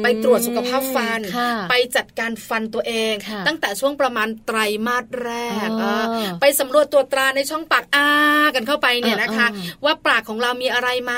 [0.03, 1.21] ไปตรวจสุขภาพฟัน
[1.71, 3.15] ไปจัดการฟันตัวเอง
[3.47, 5.31] ตั้งแต่ช่วงประมาณไตรมาสแร
[5.67, 5.69] ก
[6.41, 8.09] ไปสำรวจตัวตราในช่องปากอ้า
[8.55, 9.47] กันเข้าไปเนี่ยนะคะ
[9.85, 11.15] ว่าปากของเรามีอะไรไหม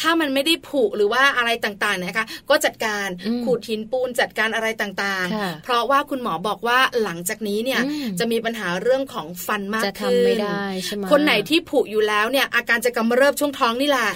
[0.00, 3.08] ถ้ามันไม่ได้ผุหรือว่าอะไรต่างๆนะคะ ก็จัดการ
[3.44, 7.80] ขูดหินปูนจัดการอะไรต่างๆ เพราะว่าคุณหมอบอกว่าหลังจากนี้เนี่ย
[8.18, 10.38] จะมีปัญหาเรื่องของฟันมากขึ้น
[11.10, 14.08] คนไหนที่ผุอยู่แล้วเนี่ยอาการจะกำเริบช่วงท้องนี่แหละ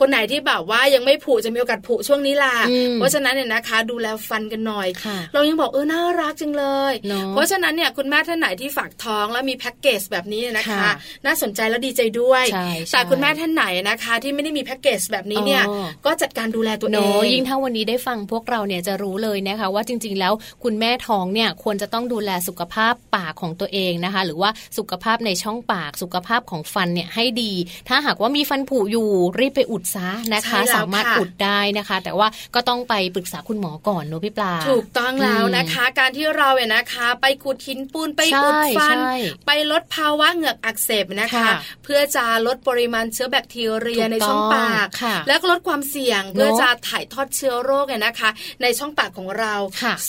[0.00, 2.54] คนไหนที่แบบว่ายังไม่ผุจะมีโอกาสผุช่วงนี้ล่ะ
[2.94, 4.88] เพราะฉะนั้นเนี่ยนะคะ ดูแลฟันกันหน่อย
[5.34, 6.92] เรายังบอกเออน่ารักจังเลย
[7.32, 10.90] เพราะฉะนั้นเนี่ยคุณแม่ท่านไหนที่ฝากท้องแล้วมีแพ็กเกจแบบนี้นะคะ
[11.26, 12.44] น่าสนใจแล้วดีใจด้วย
[12.92, 15.62] แต่คุณแม่ท่านไหนนะคะ ที่ไม่ได้มีแพ็กเกจแบบนี้เนี่ย
[16.06, 20.32] ก็จัดการดูแลตัวเองยิ่งถ้าวันนี้ได้ฟังพวกเราเนี่ยจะรู้เลยนะคะว่าจริง ๆ แล้ว
[20.64, 27.52] คุณแม่ท้องเนี่ยควรจะต้องดูแลสุขภาพปากของตัวเองนะคะ หรือว่าสุขภาพในช่องปากสุขภาพของฟันเนี่ยให้ดี
[27.88, 38.96] ถ้าหากว่ามีฟันผุอยู่รีบไปอุดซะนะคะ สามารถอุดได้นะคะ แต่ว่าก็ต้องไปปรึกษาคุณหมอก่อนเนอะพี่ปลาถูกต้องแล้วนะคะ การที่เราเนี่ยนะคะ ไปขุดหินปูนไปอุดฟัน
[39.46, 41.48] ไปลดภาวะเหงือกอักเสบนะคะ
[41.84, 44.86] เพื่อจะลดปริมาณเชื้อแบคทีเรียในช่องปาก
[45.28, 48.30] แล้วก็ลดความเสี่ยงเพื่อจะถ่ายทอดเชื้อโรคเนี่ยนะคะ
[48.62, 49.54] ในช่องปากของเรา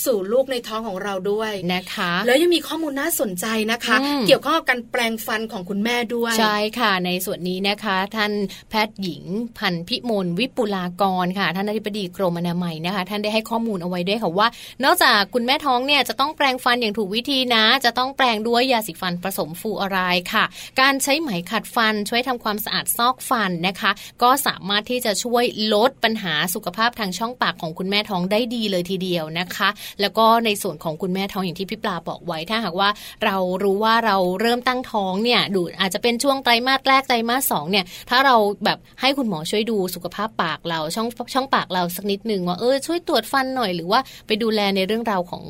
[0.06, 3.96] สู่ลูกในท้องของเราด้วยนะคะ แล้วยังมีข้อมูลน่าสนใจนะคะ
[4.28, 8.32] เกี่ยวข้องกับการแปลงฟันของคุณแม่ด้วย ใช่ค่ะ ในส่วนนี้นะคะ ท่าน
[8.70, 9.24] แพทย์หญิง
[9.60, 14.48] พันพิมลวิปุลากรค่ะ ท่านอธิบดีกรมอนามัยนะคะ ท่านได้ให้ข้อมูลเอาไว้ด้วยค่ะว่า
[14.84, 20.44] นอกจากคุณแม่ท้องเนี่ยจะต้องแปลงฟันอย่างถูกวิธีนะ จะต้องแปลงด้วยยาสีฟันผสมฟูอารายค่ะ
[20.82, 23.92] การใช้ไหมขัดฟันช่วยทำความสะอาดซอกฟันนะคะ
[24.24, 25.44] ก็สามารถที่จะช่วย
[25.74, 29.70] ลดปัญหาสุขภาพทางช่องปากของคุณแม่ท้องได้ดีเลยทีเดียวนะคะ
[30.02, 32.90] แล้วก็ในส่วนของคุณแม่ท้องอย่างที่พี่ปลาบอกไว้ถ้าหากว่า
[33.26, 38.36] เรารู้ว่าเราเริ่มตั้งท้องเนี่ยดูอาจจะเป็นช่วงไตรมาสแรกไตรมาสสองเนี่ยถ้าเรา
[38.66, 45.44] แบบให้คุณหมอช่วยดูสุขภาพปากเราช่องช่องปากเราสักนิดหนึ่งว่าเออช่วยตรวจฟันหน่อยหรือว่าไปดูแลในเรื่องราวของ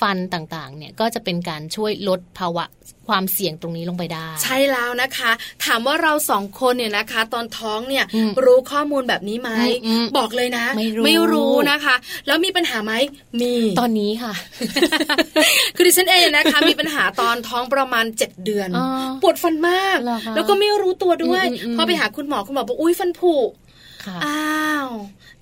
[0.00, 2.64] ฟันต่างๆ เนี่ยก็จะเป็นการช่วยลดภาวะ
[3.08, 5.30] ความเสี่ยงตรงนี้ลงไปได้ ใช่แล้วนะคะ
[5.64, 8.04] ถามว่าเราสองคนเนี่ยนะคะ ตอนท้องเนี่ย
[8.44, 9.50] รู้ข้อมูลแบบนี้ไหม
[10.18, 11.94] บอกเลยนะ ไม่รู้ไม่รู้นะคะ
[12.26, 12.92] แล้วมีปัญหาไหม
[13.40, 14.34] มีตอนนี้ค่ะ
[15.76, 18.68] คือดิฉันเองนะคะ มีปัญหาตอนท้องประมาณเจ็ดเดือน
[19.22, 19.98] ปวดฟันมาก
[20.34, 21.44] แล้วก็ไม่รู้ตัวด้วย
[21.76, 23.34] พอไปหาคุณหมอคุณหมอบอกอุ้ยฟันผุ
[24.26, 24.88] อ้าว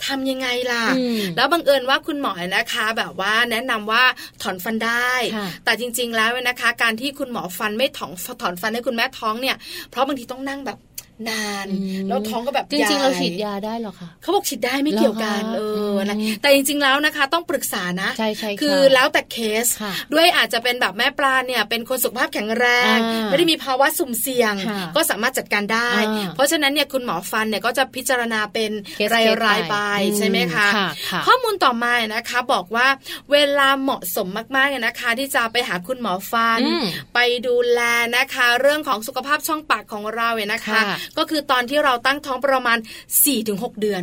[0.06, 0.84] ทำยังไงล่ะ
[1.36, 4.02] แล้วบังเอิญว่าคุณหมอนะคะ แบบว่าแนะนำว่า
[4.42, 5.12] ถอนฟันได้
[5.64, 8.12] แต่จริง ๆ แล้วนะคะ การที่คุณหมอฟันไม่ถอน
[8.42, 9.56] ถอนฟันให้คุณแม่ท้องเนี่ย
[9.90, 10.78] เพราะบางทีต้องนั่งแบบ
[11.28, 11.66] นาน
[12.08, 15.60] แล้วท้องก็แบบจริงๆเราฉีดยาได้หรอคะเขาบอกฉีดได้ไม่เกี่ยวกันเอ
[15.92, 19.66] อนะแต่จริงๆแล้วนะคะ ต้องปรึกษานะใช่ใช่คือแล้วแต่เคส
[20.12, 22.96] ด้วยอาจจะเป็นแบบแม่ปลาเนี่ยเป็นคนสุขภาพแข็งแรง
[23.26, 24.54] ไม่ได้มีภาวะสุ่มเสี่ยง
[24.96, 25.90] ก็สามารถจัดการได้
[26.34, 28.70] เพราะฉะนั้นเนี่ยคุณหมอฟันเนี่ยก็จะพิจารณาเป็น
[29.14, 29.76] รายรายไป
[30.18, 30.68] ใช่ไหมคะ
[31.26, 32.86] ข้อมูลต่อมานะคะ บอกว่า
[33.32, 36.60] เวลาเหมาะสมมากๆเนี่ยนะคะ ที่จะไปหาคุณหมอฟัน
[37.14, 37.80] ไปดูแล
[38.16, 40.80] นะคะ เรื่องของสุขภาพช่องปากของเราเนี่ยนะคะ
[41.18, 42.78] ก็คือตอนที่เราตั้งท้องประมาณ
[43.28, 44.02] 4-6 เดือน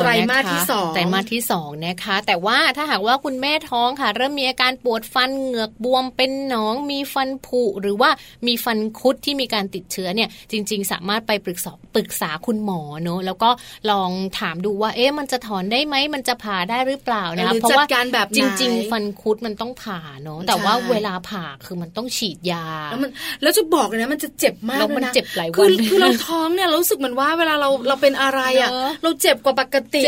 [0.00, 8.10] ไตรมาสที่สองไตรมาสที่2นะคะ แต่ว่าถ้าหากว่าคุณแม่ท้องค่ะ เริ่มมีอาการปวดฟันเหงือกบวมเป็นหนอง มีฟันผุหรือว่า
[8.46, 13.50] มีฟันคุดที่มีการติดเชื้อเนี่ย จริง ๆ สามารถไปปรึกษาปรึกษาคุณหมอเนอะแล้วก็
[13.90, 23.10] ลองถามดูว่าเอ๊ะมันจะถอนได้ไหมมันจะผ่าได้หรือเปล่านะคะเพราะว่าการแบบจริง ๆ ฟันคุดมันต้องผ่าเนอะแต่ว่าเวลาผ่าคือมันต้องฉีดยา แล้วมัน
[23.42, 28.70] แล้วจะบอกเลยนะมันจะเจ็บมากเลยนะมันเจ็บหลายวันคือเราท้องเนี่ยรู้สึกเหมือนว่าเวลาเราเราเป็นอะไรอะ
[29.02, 30.02] เราเจ็บกว่าปกติ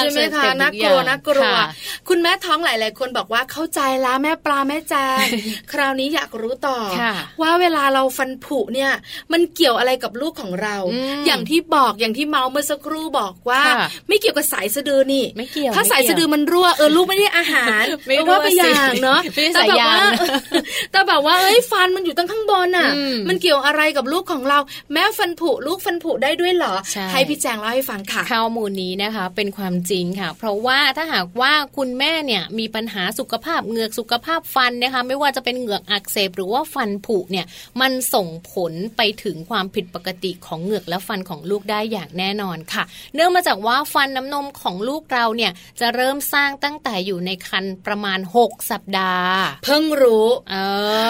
[0.00, 1.54] ใช่ไหมคะน่ากลัวน่ากลัว
[2.08, 5.24] คุณแม่ท้องหลาย ๆ คนบอกว่าเข้าใจแล้วแม่ปลาแม่แจง
[5.72, 6.78] คราวนี้อยากรู้ต่อ
[7.42, 8.90] ว่าเวลาเราฟันผุเนี่ย
[9.32, 10.76] มันเกี่ยวอะไรกับลูกของเรา
[11.26, 13.62] อย่างที่บอกอย่างที่เมาเมื่อสักครู่บอกว่า
[14.08, 19.20] ไม่เกี่ยวกับสายสะดือนี่ไม่เกี่ยวถ้าสายสะดือมันรั่วเออลูกไม่ได้อาหารไม่ว่าไปอย่างเนาะ
[19.54, 19.98] แต่แบบว่า
[20.92, 22.88] แต่แบบว่าเอ้ยฟันมันอยู่ตั้งข้างบนอะ
[23.28, 24.58] มันเกี่ยวอะไรกับลูกของเรา
[24.92, 26.74] แม้ฟันผุลูกฟันผุได้ด้วยเหรอ
[27.12, 37.46] ให้พี่แจงเล่าให้ฟังค่ะข้อมูลนี้นะคะ เป็นความจริงค่ะ เพราะว่าถ้าหากว่าคุณแม่เนี่ยมีปัญหาสุขภาพเหงือกสุขภาพฟันนะคะ ไม่ว่าจะเป็นเหงือกอักเสบหรือว่าฟันผุเนี่ย
[37.80, 42.84] มันส่งผลไปถึงความผิดปกติของเหงือกและฟันของลูกได้อย่างแน่นอนค่ะ
[43.14, 50.56] เนื่องมาจากว่าฟันน้ำนมของลูกเราเนี่ยจะเริ่มสร้างตั้งแต่อยู่ในคันประมาณ 6 สัปดาห์ เพิ่งรู้ เอ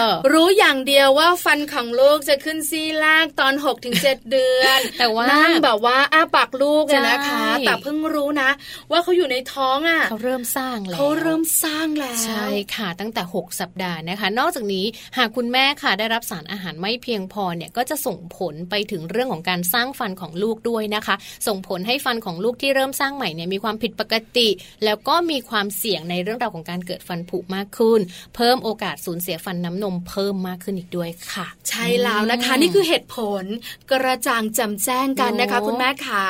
[0.05, 8.49] อ รู้อย่างเดียวว่าฟันของลูกจะขึ้นซี่ล่างตอน6ถึงเดือนแต่ว่านั่งแบบว่าอ้าปากลูกเลยนะคะแต่เพิ่งรู้นะ
[8.91, 14.85] ว่าเขาอยู่ในท้องอะเขาเริ่มสร้างแล้วเขาเริ่มสร้างแล้วใช่ค่ะตั้งแต่ 6 สัปดาห์นะคะ นอกจากนี้
[15.17, 21.15] หากคุณแม่ค่ะได้รับสารอาหารไม่เพียงพอเนี่ยก็จะส่งผลไปถึงเรื่องของการสร้างฟันของลูกด้วยนะคะ
[21.47, 24.49] ส่งผลให้ฟันของลูกที่เริ่มสร้างใหม่เนี่ยมีความผิดปกติ
[24.85, 27.99] แล้วก็มีความเสี่ยงในเรื่องราวของการเกิดฟันผุมากขึ้น
[28.35, 33.43] เพิ่มโอกาสสูญเสียฟันน้ำนมเพิ่มมากขึ้นอีกด้วยค่ะ ใช่แล้วนะคะ นี่คือเหตุผล
[33.91, 36.25] กระจ่างจำแจ้งกันนะคะ คุณแม่ขา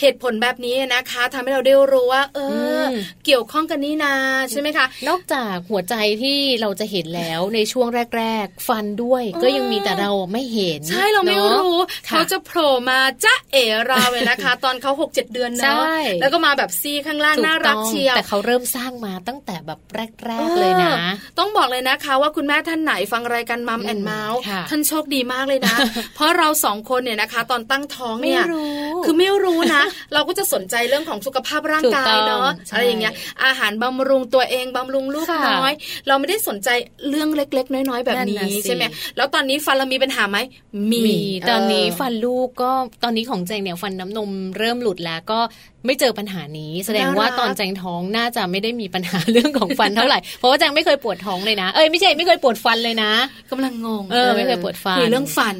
[0.00, 2.38] เหตุผลแบบนี้นะคะทำให้เราได้รู้ว่า เอ
[2.80, 2.82] อ
[3.24, 4.14] เกี่ยวข้องกันนี่นา
[4.50, 11.76] ใช่ไหมคะ นอกจากหัวใจที่เราจะเห็นแล้วในช่วงแรก ๆ ฟันด้วยก็ยังมีแต่เราไม่เห็น ใช่เราไม่รู้
[12.06, 15.84] เขาจะโผล่มาจ้าเอ๋ราเลยนะคะ ตอนเขาหกเจ็ดเดือนเนาะ
[16.20, 20.92] แล้วก็มาแบบซีข้างล่างน่ารักเชียวแต่เขาเริ่มสร้างมาตั้งแต่แบบแรกๆเลยนะ
[21.38, 25.76] ต้องบอกเลยนะคะ ว่าคุณแม่ท่านไหนฟังรายการมัมแอนเมาส์ท่านโชคดีมากเลยนะ
[26.14, 28.44] เพราะเราสองคนเนี่ยนะคะ ตอนตั้งท้องเนี่ย
[29.04, 29.82] คือไม่รู้นะ
[30.14, 33.14] เราก็จะสนใจเรื่องของสุขภาพร่างกายเนาะอะไรอย่างเงี้ย
[33.44, 35.72] อาหารบำรุงตัวเองบำรุงลูกน้อย
[36.08, 36.68] เราไม่ได้สนใจ
[37.08, 38.84] เรื่องเล็ก ๆ น้อย ๆ แบบนี้ใช่ไหม
[39.16, 40.38] แล้วตอนนี้ฟันเรามีปัญหาไหม
[40.92, 41.06] มี
[41.50, 42.70] ตอนนี้ฟันลูกก็
[43.04, 45.40] ตอนนี้ของแจงเนี่ยฟันน้ำนมเริ่มหลุดแล้วก็
[45.86, 53.12] ไม่เจอปัญหานี้ แสดงว่าตอนแจงท้องน่าจะไม่ได้มีปัญหาเรื่องของฟันเท่าไหร่เพราะว่าแจงไม่เคยปวดท้องเลยนะเอ้ยไม่ใช่ไม่เคยปวดฟันเลยนะ
[53.50, 55.54] กำลังงงเออไม่เคยปวดฟันคุยเรื่องฟัน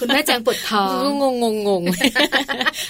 [0.00, 1.82] คุณแม่แจงปวดท้องงงงงง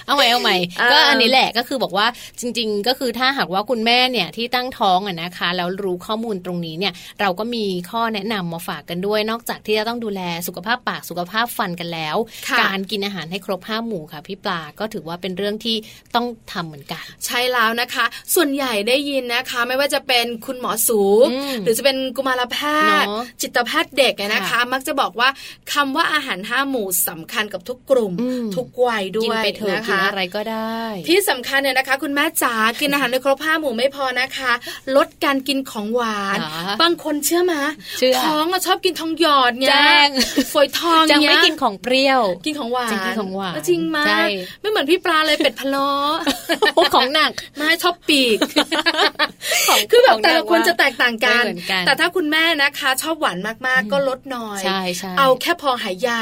[0.06, 0.56] เอาใหม่เอาใหม่
[0.92, 2.06] ก็อันนี้แหละก็คือบอกว่า
[2.40, 12.16] จริง ๆ ก็คือถ้าหากว่าคุณแม่เนี่ยที่ตั้งท้องอะนะคะแล้วรู้ข้อมูลตรงนี้เนี่ยเราก็มีข้อแนะนำมาฝากกันด้วย นอกจากที่จะต้องดูแลสุขภาพปากสุขภาพฟันกันแล้ว
[12.60, 15.76] การกินอาหารให้ครบห้าหมู่ค่ะพี่ปลาก็ถือว่าเป็นเรื่องที่
[16.14, 21.02] ต้องทำเหมือนกัน ใช่แล้วนะคะ ส่วนใหญ่ได้ยินนะคะ ไม่ว่าจะเป็นคุณหมอสู
[21.62, 22.58] หรือจะเป็นกุมารแพ
[23.02, 25.28] ทย์จิตแพทย์เด็กนะคะ มักจะบอกว่า
[25.72, 28.12] คำว่าอาหารห้าหมู่สำคัญกับทุกกลุ่ม
[28.56, 34.52] ทุกวัยด้วยนะคะอะไรก็ได้ ที่สำคัญเนี่ยนะคะ คุณแม่จ๋ากินอาหารในครบห้าหมู่ไม่พอนะคะ
[34.96, 36.38] ลดการกินของหวาน
[36.82, 37.54] บางคนเชื่อไหม
[38.24, 39.72] ท้องชอบกินทองหยอดเนี่ย
[40.52, 44.26] ฝอยทองจังไม่กินของเปรี้ยว กินของหวานกินของหวานจริงมาก
[44.60, 45.88] ไม่เหมือนพี่ปลาเลยเป็ดพะโล้
[46.94, 48.38] ของหนักไม่ชอบปีก
[49.90, 51.44] คือแบบแต่ละคนจะแตกต่างกัน
[51.86, 54.60] แต่ถ้าคุณแม่นะคะ ชอบหวานมากๆก็ลดหน่อย
[55.18, 56.20] เอาแค่พอหายยา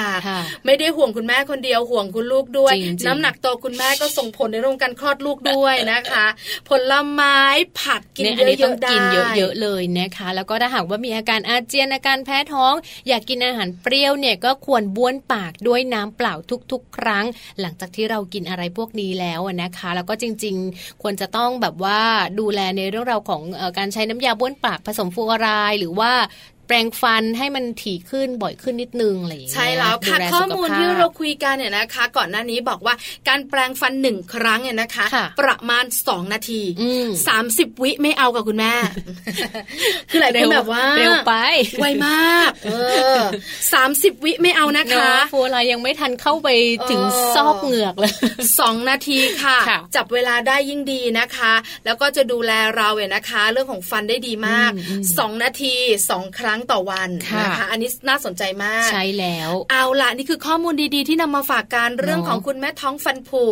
[0.66, 2.74] ไม่ได้ห่วงคุณแม่คนเดียวห่วงคุณลูกด้วย
[3.07, 6.26] น้ำหนักโตคุณแม่ก็ส่งผลในเรื่องการคลอดลูกด้วยนะคะ
[6.68, 7.38] ผลไม้
[7.80, 8.24] ผักกิน
[8.61, 9.05] เยอะๆได้กิน
[9.36, 12.74] เยอะๆเลยนะคะ แล้วก็ถ้าหากว่ามีอาการอาเจียนอาการแพ้ท้อง
[13.09, 16.34] อยากกินอาหารเปรี้ยวเนี่ยก็ควรบ้วนปากด้วยน้ำเปล่า
[16.72, 17.24] ทุก ๆ ครั้ง
[17.61, 22.01] หลังจากที่เรากินอะไรพวกนี้แล้วนะคะ แล้วก็จริง ๆ ควรจะต้องต้องแบบว่า
[22.40, 26.12] ดูแลในเรื่องราวของอการใช้น้ำยาบ้วนปากผสมฟูอารายหรือว่า
[26.69, 32.95] แปรงฟันให้มันถี่ขึ้นบ่อยขึ้นนิดนึงอะไรอย่างเงี้ยใช่แล้วค่ะข้อมูลที่เราคุยกันเนี่ยนะคะ ก่อนหน้านี้บอกว่า
[33.29, 35.07] การแปรงฟันหนึ่งครั้งเนี่ยนะคะ
[35.41, 36.62] ประมาณสองนาที
[37.29, 38.75] สามสิบวิไม่เอากับคุณแม่
[40.11, 41.35] คือหลายคนแบบว่าเร็วไป
[41.81, 42.71] ไวมากเอ
[43.16, 43.19] อ
[43.73, 46.49] สามสิบวิไม่เอานะคะฟูอะไรยังไม่ทันเข้าไป
[46.91, 47.03] ถึง
[47.35, 48.12] ซอกเหงือกเลย
[48.61, 49.59] สองนาทีค่ะ
[49.97, 51.53] จับเวลาได้ยิ่งดีนะคะ
[51.85, 54.71] แล้วก็จะดูแลเราเนี่ยนะคะ เรื่องของฟันได้ดีมาก
[55.19, 55.75] สองนาที
[56.11, 63.42] สองครั้งต่อวันนะคะอันนี้น่าสนใจมาก ใช่แล้ว เอาละนี่คือข้อมูลดีๆ ที่นำมาฝากการเรื่องของคุณแม่ท้องฟันผุ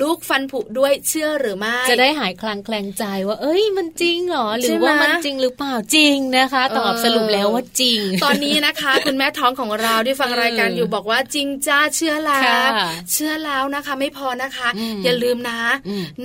[0.00, 12.68] ลูกฟันผุด้วยเชื่อหรือไม่ จะได้หายคลางแคลงใจว่า เอ้ยมันจริงเหรอ หรือว่ามันจริงหรือเปล่าจริงนะคะ ตอบสรุปแล้วว่าจริง ตอนนี้นะคะ คุณแม่ท้องของเราที่ฟังรายการอยู่บอกว่าจริงจ้าเชื่อแล้ว
[13.12, 14.68] เชื่อแล้วนะคะ ไม่พอนะคะ
[15.04, 15.60] อย่าลืมนะ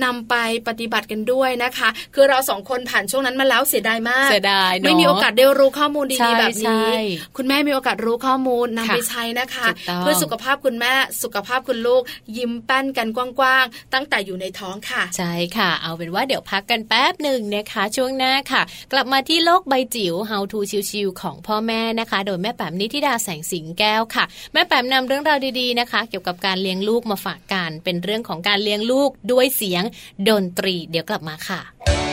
[0.04, 0.34] นำไป
[0.68, 6.90] ปฏิบัติกันด้วยนะคะ คือเราสองคนผ่านช่วงนั้นมาแล้วเสียดายมากเสียดายไม่มีโอกาสได้รู้ข้อมูลดีๆแบบนี้
[7.36, 9.66] คุณแม่มีโอกาสรู้ข้อมูลนำไปใช้นะคะ
[9.98, 10.92] เพื่อสุขภาพคุณแม่
[11.22, 12.02] สุขภาพคุณลูก
[12.36, 18.62] ยิ้มแป้นกันกว้างๆ ตั้งแต่อยู่ในท้องค่ะ ใช่ค่ะ เอาเป็นว่าเดี๋ยวพักกันแป๊บหนึ่งนะคะ ช่วงหน้าค่ะ
[18.92, 20.58] กลับมาที่โลกใบจิ๋ว How to
[20.90, 29.82] ชิวๆของพ่อแม่นะคะ โดยแม่แป๋มนิธิดาแสงสิงแก้วค่ะ แม่แป๋มนำเรื่องราวดีๆนะคะ เกี่ยวกับการเลี้ยงลูกมาฝากกันเป็นเรื่องของการเลี้ยงลูกด้วยเสียง
[30.28, 32.07] ดนตรี เดี๋ยวกลับมาค่ะนะคะ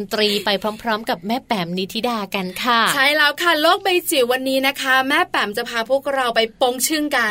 [0.00, 0.50] นตรีไป
[0.82, 7.30] พร้อม ๆ กับแม่แป๋มนิธิดากันค่ะ ใช่แล้วค่ะโลกใบจิ๋ววันนี้นะคะ แม่แป๋มจะพาพวกเราไปปงชึ่งกัน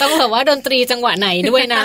[0.00, 1.82] ต้องบอกว่าดนตรีจังหวะไหนด้วยนะ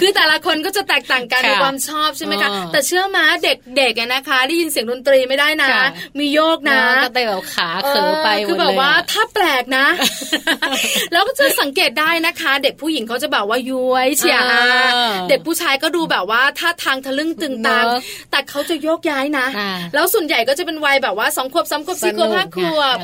[0.00, 5.68] คือแต่ละคนก็จะแตกต่างกันในความชอบใช่ไหมคะแต่เชื่อมาเด็กๆนะคะ ได้ยินเสียงดนตรีไม่ได้นะ
[6.18, 9.86] มีโยกนะก็เตะขาเขอไปคือแบบว่าถ้าแปลกนะ
[11.12, 14.48] แล้วก็จะสังเกตได้นะคะ เด็กผู้หญิงเขาจะแบบว่าย้วยเชียร์
[15.28, 17.86] เด็กผู้ชายก็ดูแบบว่าท่าทางทะลึ่งตึงตัง
[18.30, 19.46] แต่เขาจะโยกย้ายนะ
[19.94, 22.96] แล้วส่วนใหญ่ก็จะเป็นวัยแบบว่าสองขวบสามขวบสี่ขวบห้าขวบ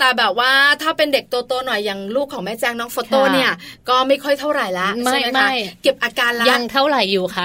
[0.00, 0.50] แต่แบบว่า
[0.82, 3.50] ถ้าเป็นเด็กโตๆหน่อยอย่างลูกของแม่แจ้งน้องโฟโต้เนี่ย
[3.88, 5.48] ก็ไม่ค่อยเท่าไหร่ละใช่ไหมคะ
[5.82, 7.44] เก็บอาการละยังเท่าไหร่อยู่ค่ะ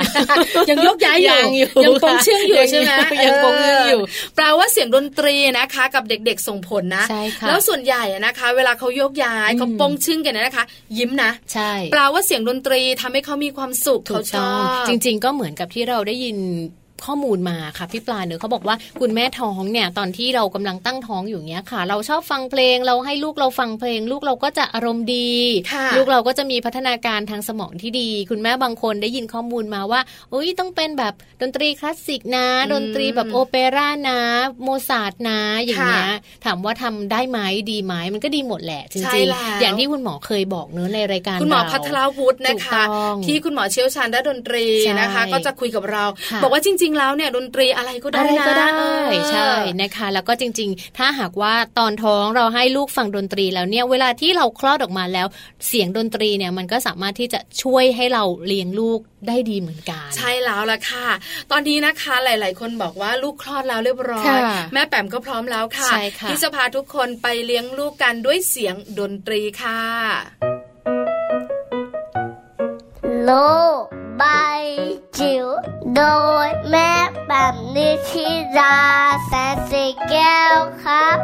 [0.70, 1.40] ยังยกย้ายอยู่
[1.84, 2.92] ยังปงเชื่องอยู่ใช่ไหม
[3.26, 4.02] ยังปงเชื่องอยู่
[4.36, 7.06] แปลว่าเสียงดนตรีนะคะ กับเด็กๆส่งผลนะ
[7.48, 10.66] แล้วส่วนใหญ่นะคะ เวลาเขายกย้ายเขาปงชึ่งกันนะคะ
[10.98, 16.38] ยิ้มนะใช่แปลว่าเสียงดนตรีทำให้เขามีความสุขเขาชอบจริง ๆ ก็เหมือนกับที่เราได้ยิน
[17.06, 25.32] ข้อมูลมาค่ะพี่ปลาเนื้อเขาบอกว่าคุณแม่ท้องเนี่ยตอนที่เรากำลังตั้งท้องอยู่เนี้ยค่ะ เราชอบฟังเพลงเราให้ลูกเราฟังเพลง ลูกเราก็จะอารมณ์ดี
[25.98, 30.02] ลูกเราก็จะมีพัฒนาการทางสมองที่ดี คุณแม่บางคนได้ยินข้อมูลมาว่า
[30.34, 34.20] อุ้ยต้องเป็นแบบดนตรีคลาสสิกนะ ดนตรีแบบโอเปร่านะ
[34.64, 36.12] โมซาร์ทนะอย่างเงี้ย
[36.46, 37.40] ถามว่าทำได้ไหม
[37.72, 42.84] ดีไหมมันก็ดีหมดแหละจริงๆอย่างที่คุณหมอเคยบอกเนื้อในรายการคุณหมอพัทรวุฒินะคะ
[43.26, 44.66] ที่คุณหมอเชี่ยวชาญด้านดนตรี
[45.00, 46.04] นะคะ ก็จะคุยกับเรา
[46.44, 48.70] บอกว่าจริงๆ แล้วเนี่ยดนตรีอะไรก็ได้นะก็ได้
[49.32, 55.28] ใช่นะคะ แล้วก็จริง ๆ ถ้าหากว่าตอนท้องเราให้ลูกฟังดนตรีแล้วเนี่ยเวลาที่เราคลอดออกมาแล้ว
[55.68, 61.08] เสียงดนตรีเนี่ยมันก็สามารถที่จะช่วยให้เราเลี้ยงลูกได้ดีเหมือนกัน ใช่แล้วล่ะค่ะ
[61.52, 64.40] ตอนนี้นะคะหลาย ๆ คนบอกว่าลูกคลอดแล้วเรียบร้อย
[64.74, 65.90] แม่แปมก็พร้อมแล้วค่ะ
[66.30, 69.82] ที่จะพาทุกคนไปเลี้ยงลูกกันด้วยเสียงดนตรีค่ะ
[73.24, 73.32] โล
[73.82, 74.62] บาย
[75.18, 75.46] จิ๋ว
[75.96, 76.02] โด
[76.46, 76.92] ยแม่
[77.28, 78.76] แบบนิชิรา
[79.26, 81.20] แสนสีแก้วครับ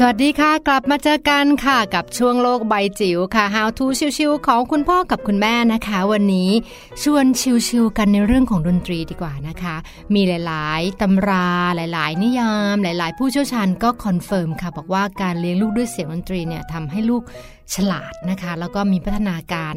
[0.00, 3.86] สวัสดีค่ะ กลับมาเจอกันค่ะกับช่วงโลกใบจิ๋วค่ะ How to
[4.18, 6.50] ชิวๆของคุณพ่อกับคุณแม่นะคะ วันนี้
[7.02, 7.26] ชวน
[7.68, 9.76] ชิวๆกันในเรื่องของดนตรีดีกว่านะคะ
[10.14, 17.22] มีหลายๆตำราหลาย ๆ นิยาม หลาย ๆ ผู้เชี่ยวชาญก็ confirm ค่ะ บอกว่าการเลี้ยงลูกด้วยเสียงดนตรีเนี่ยทำให้ลูก
[17.74, 19.74] ฉลาดนะคะ แล้วก็มีพัฒนาการ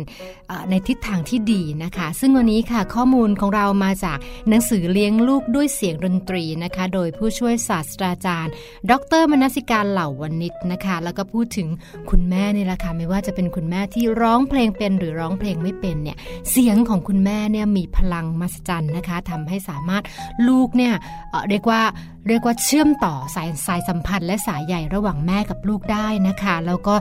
[0.69, 4.17] ในทิศทางที่ดีนะคะ ซึ่งวันนี้ค่ะข้อมูลของเรามาจาก
[4.49, 8.51] หนังสือเลี้ยงลูกด้วยเสียงดนตรีนะคะ โดยผู้ช่วยศาสตราจารย์
[8.89, 11.67] ดรมนสิการเหล่าวันนิดนะคะ แล้วก็พูดถึง
[12.09, 16.17] คุณแม่นี่แหละค่ะไม่ว่าจะเป็นคุณแม่ที่ร้องเพลงเป็นหรือร้องเพลงไม่เป็นเนี่ย
[16.51, 20.03] เสียงของคุณแม่เนี่ยมีพลังมหัศจรรย์นะคะทำให้สามารถ
[20.47, 20.93] ลูกเนี่ย
[21.49, 21.81] เรียกว่า
[22.27, 26.95] เรียกว่าเชื่อมต่อสายสายสัมพันธ์และสายใหญ่ระหว่างแม่กับลูกได้นะคะ แล้วก็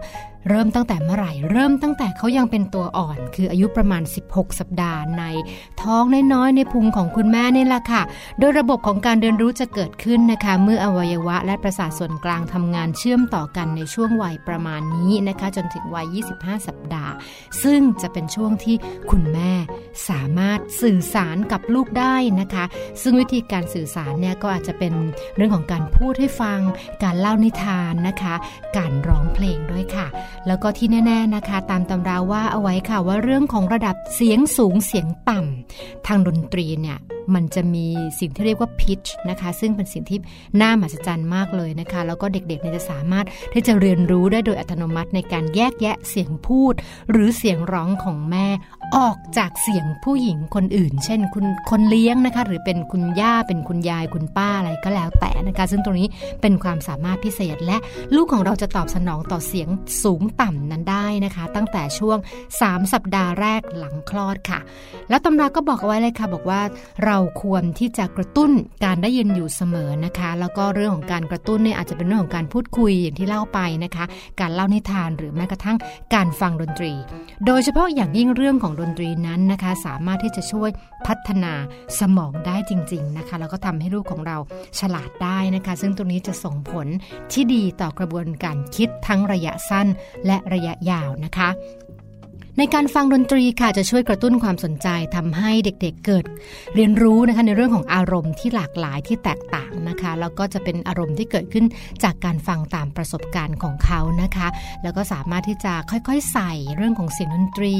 [0.49, 5.24] เริ่มตั้งแต่เมื่อไหร่ เริ่มตั้งแต่เขายังเป็นตัวอ่อน คืออายุประมาณ 16 สัปดาห์ใน
[5.82, 8.03] ท้องน้อยๆในพุงของคุณแม่นี่แหละค่ะ
[8.38, 17.12] โดยระบบของการเรียนรู้จะเกิดขึ้นนะคะ เมื่ออวัยวะและประสาทส่วนกลางทำงานเชื่อมต่อกันในช่วงวัยประมาณนี้นะคะ จนถึงวัย 25 สัปดาห์
[17.62, 18.76] ซึ่งจะเป็นช่วงที่
[19.11, 19.53] คุณแม่
[20.09, 22.64] สามารถสื่อสารกับลูกได้นะคะ
[23.03, 24.95] ซึ่งวิธีการสื่อสารเนี่ยก็อาจจะเป็น
[25.36, 26.61] เรื่องของการพูดให้ฟัง
[27.05, 28.34] การเล่านิทานนะคะ
[28.76, 30.09] การร้องเพลงด้วยค่ะ
[30.47, 36.99] แล้วก็ที่แน่ ๆนะคะ ตามตำราว่าเอาไว้ค่ะว่าเรื่องของระดับเสียงสูงเสียงต่ำทางดนตรีเนี่ย
[37.35, 37.87] มันจะมี
[38.20, 39.01] สิ่งที่เรียกว่าพิช
[39.31, 40.18] นะคะ ซึ่งเป็นสิ่งที่
[40.61, 46.74] น่ามหัศจรรย์มากเลยนะคะ แล้วก็เด็กๆเนี่ยจะสามารถที่จะเรียนรู้ได้โดยอัตโนมัติในการแยกแยะเสียงพูด
[47.11, 48.47] หรือเสียงร้องของแม่
[48.97, 56.09] ออกจากเสียงผู้หญิงคนอื่น เช่นคุณคนเลี้ยงนะคะ หรือเป็นคุณย่าเป็นคุณยายคุณป้าอะไรก็แล้วแต่นะคะ ซึ่งตรงนี้
[56.41, 57.76] เป็นความสามารถพิเศษ และ
[58.14, 59.68] ลูกของเราจะตอบสนองต่อเสียง
[60.03, 62.18] สูงต่ำนั้นได้นะคะ ตั้งแต่ช่วง
[62.57, 64.61] 3 สัปดาห์แรกหลังคลอดค่ะ
[65.09, 66.61] แล้วตำราก็บอกเอาไว้เลยค่ะ บอกว่า
[67.05, 68.51] เราควรที่จะกระตุ้น
[68.84, 74.05] การได้ยินอยู่เสมอนะคะ แล้วก็เรื่องของการกระตุ้นเนี่ยอาจจะเป็นเรื่องของการพูดคุยอย่างที่เล่าไปนะคะ
[74.41, 75.76] การเล่านิทานหรือแม้กระทั่ง
[76.14, 76.93] การฟังดนตรี
[77.47, 80.70] โดยเฉพาะอย่างยิ่งเรื่องของดนตรีนั้นนะคะ สามารถที่จะช่วย
[81.07, 81.53] พัฒนา
[82.01, 84.39] สมองได้จริง ๆนะคะ แล้วก็ทำให้ลูกของเรา
[84.81, 86.87] ฉลาดได้นะคะ ซึ่งตรงนี้จะส่งผล
[87.33, 89.87] ที่ดีต่อกระบวนการคิดทั้งระยะสั้น
[90.26, 91.49] และระยะยาวนะคะ
[92.59, 96.24] ในการฟังดนตรีค่ะจะช่วยกระตุ้นความสนใจทำให้เด็กๆเเกิด
[96.74, 101.64] เรียนรู้นะคะในเรื่องของอารมณ์ที่หลากหลายที่แตกต่างนะคะ แล้วก็จะเป็นอารมณ์ที่เกิดขึ้น
[102.05, 104.48] จากการฟังตามประสบการณ์ของเขานะคะ
[104.82, 107.76] แล้วก็สามารถที่จะค่อยๆใส่เรื่องของเสียงดนตรี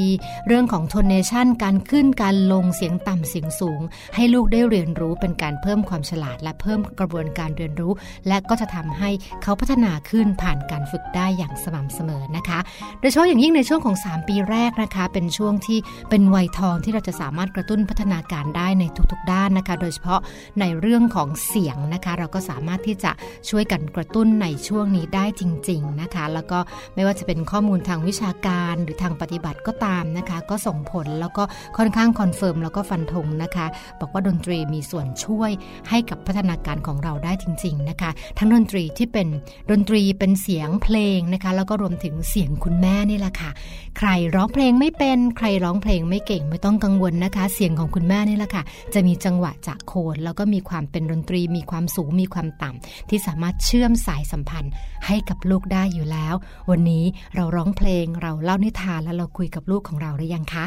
[0.47, 3.81] เรื่องของโทนเนชันการขึ้นการลงเสียงต่ำเสียงสูง
[4.15, 7.91] ให้ลูกได้เรียนรู้เป็นการเพิ่มความฉลาด และเพิ่มกระบวนการเรียนรู้
[8.27, 9.09] และก็จะทำให้
[9.43, 12.59] เขาพัฒนาขึ้นผ่านการฝึกได้อย่างสม่ำเสมอนะคะ
[12.99, 20.19] โดยเฉพาะอย่างยิ่งในช่วงของ 3 ปีแรกนะคะเป็นช่วงที่เป็นวัยทองที่เราจะสามารถกระตุ้นพัฒนาการได้ในทุกๆ ด้านนะคะ โดยเฉพาะ
[20.59, 23.11] ในเรื่องของเสียงนะคะ เราก็สามารถที่จะ
[23.49, 26.59] ช่วยกันกระตุ้นในช่วงนี้ได้จริง ๆนะคะ แล้วก็
[26.95, 31.43] ไม่ว่าจะเป็นข้อมูลทางวิชาการหรือทางปฏิบัติก็ตามนะคะ ก็ส่งผลแล้วก็
[31.77, 33.65] ค่อนข้าง confirm แล้วก็ฟันธงนะคะ
[33.99, 35.51] บอกว่าดนตรีมีส่วนช่วย
[35.89, 39.27] ให้กับพัฒนาการของเราได้จริง ๆนะคะ ทั้งดนตรีที่เป็น
[39.71, 43.51] ดนตรีเป็นเสียงเพลงนะคะ แล้วก็รวมถึงเสียงคุณแม่นี่แหละค่ะ
[43.97, 54.71] ใครร้องเพลงไม่เป็นใครร้องเพลงไม่เก่งไม่ต้องกังวลนะคะ เสียงของคุณแม่นี่แหละค่ะ จะมีจังหวะจากโคนแล้วก็มีความเป็นดนตรี มีความสูงมีความต่ำที่สามารถเชื่อมสายสัมพันธ์
[55.07, 56.35] ให้กับลูกได้อยู่แล้ว
[56.69, 57.03] วันนี้
[57.35, 60.65] เราร้องเพลงเราเล่านิทานแล้วเราคุยกับลูกของเราหรือยังคะ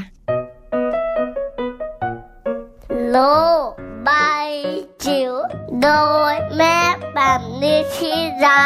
[3.10, 3.18] โล
[3.66, 3.70] ก
[4.04, 4.10] ใบ
[5.04, 5.32] จิ๋ว
[5.82, 5.88] โด
[6.32, 6.78] ยแม่
[7.14, 8.14] แบบนิชิ
[8.44, 8.62] รา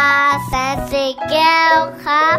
[0.46, 2.38] แสนสีแก้วครับ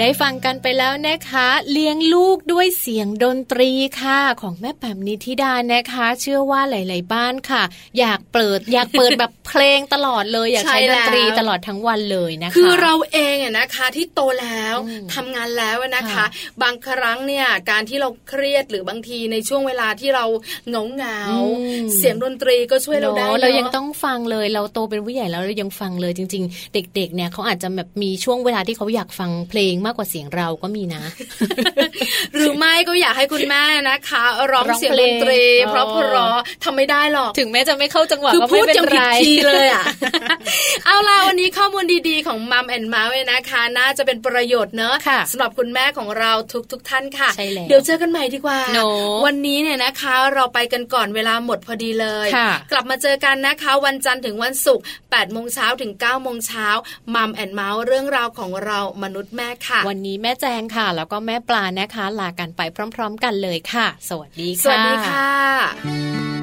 [0.00, 3.70] ได้ฟังกันไปแล้วนะคะ เลี้ยงลูกด้วยเสียงดนตรี
[4.00, 7.62] ค่ะ ของแม่แปมนิธิดานะคะ เชื่อว่าหลาย ๆ บ้านค่ะ
[7.98, 14.76] อยากเปิดอยากเปิดแบบเพลงตลอดเลยอยากใช้ดนตรีตลอดทั้งวันเลยนะคะ คือเราเองอะนะคะที่โตแล้ว
[15.14, 16.24] ทำงานแล้วนะคะ
[16.62, 20.24] บางครั้งเนี่ยการที่เราเครียดหรือบางทีในช่วงเวลาที่เรา
[20.68, 21.20] เหงาเหงา
[21.96, 31.02] เสียงดนตรีก็ช่วยเราได้เรายังต้องฟังเลยเราโตเป็นผู้ใหญ่แล้วเรายังฟังเลยจริง ๆ เด็ก ๆ เนี่ยเขาอาจจะแบบมีช่วงเวลาที่เขาอยากฟังเพลงมากกว่าเสียงเราก็มีนะ
[32.34, 34.22] หรือไม่ก็อยากให้คุณแม่นะคะ
[34.52, 39.02] ร้องเสียงดนตรี เพราะเพราะทำไม่ได้หรอก ถึงแม้จะไม่เข้าจังหวะก็ไม่เป็นไร
[39.46, 39.84] เลยอะ
[40.86, 44.94] เอาล่ะวันนี้ข้อมูลดีๆของมัมแอนด์มาเนะคะ น่าจะเป็นประโยชน์เนอะ
[45.30, 46.32] สำหรับคุณแม่ของเรา
[46.72, 47.30] ทุกๆทท่านค่ะ
[47.68, 48.58] เดี๋ยวเจอกันใหม่ดีกว่า
[49.26, 52.28] วันนี้เนี่ยนะคะ เราไปกันก่อนเวลาหมดพอดีเลย
[52.72, 56.68] กลับมาเจอกันนะคะ วันจันทร์ถึงวันศุกร์8โมงเช้าถึง9โมงเช้า
[57.14, 62.60] มัมแอนด์เมาส์เรื่องราวของเรามนุษย์แม่ค่ะวันนี้แม่แจงค่ะ แล้วก็แม่ปลานะคะ ลากันไป
[62.94, 66.38] พร้อม ๆ กันเลยค่ะ สวัสดีค่ะ สวัสดีค่ะ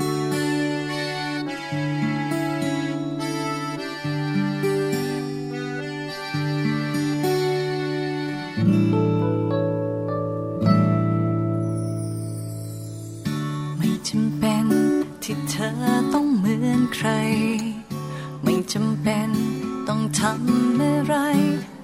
[13.78, 14.68] ไม่จำเป็น
[15.24, 15.70] ที่เธอ
[16.14, 17.10] ต้องเหมือนใคร
[18.44, 19.30] ไม่จำเป็น
[19.88, 21.16] ต้องทำอะไร
[21.64, 21.75] ได้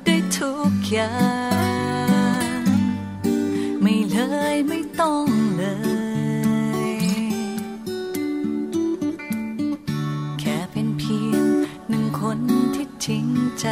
[0.42, 1.16] ทุกอย่า
[2.60, 2.62] ง
[3.82, 4.18] ไม่เล
[4.54, 5.28] ยไม่ต้อง
[5.58, 5.64] เล
[6.89, 6.94] ย
[10.39, 11.46] แค่เป็นเพียง
[11.89, 12.39] หนึ่งคน
[12.76, 13.28] ที่จริง
[13.60, 13.68] ใจ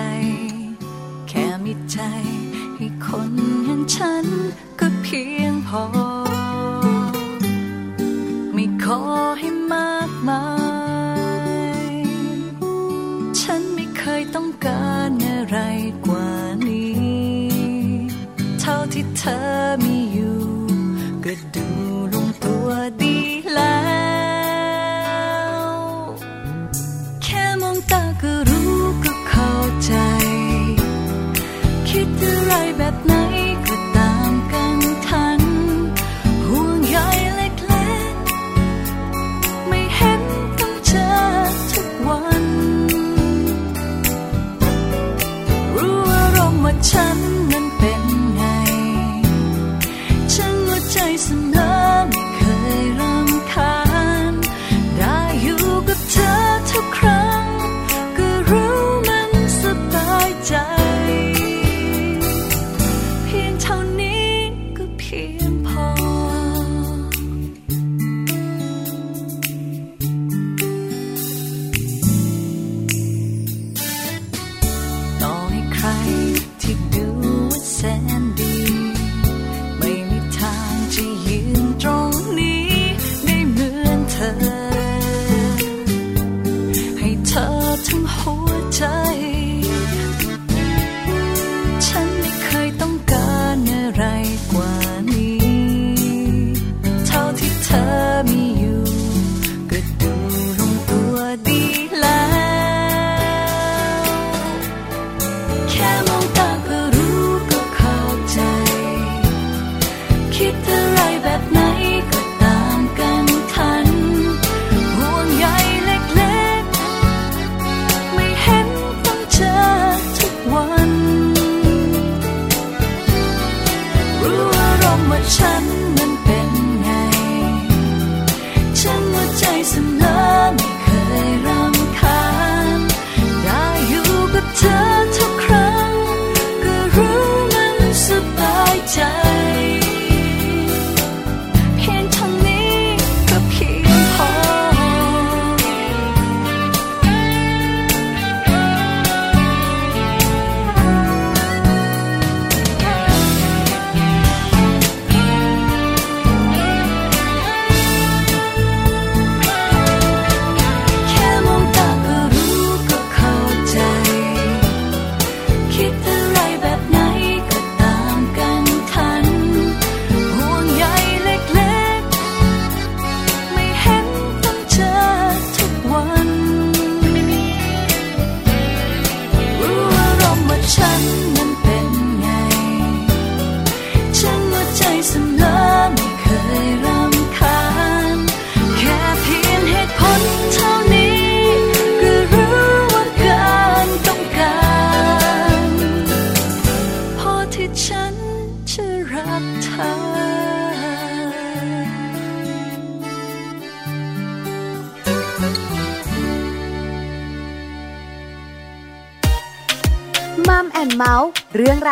[1.29, 1.99] แค่มีใจ
[2.75, 3.31] ให้คน
[3.65, 4.25] อย่างฉัน
[4.79, 5.83] ก็เพียงพอ
[8.53, 8.99] ไม่ขอ
[9.39, 10.43] ให้มากมา
[11.91, 11.93] ย
[13.41, 15.57] ฉันไม่เคยต้องการอะไร
[19.19, 19.39] เธอ
[19.83, 20.48] มีอยู่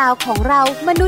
[0.08, 1.06] าวของเรามนุ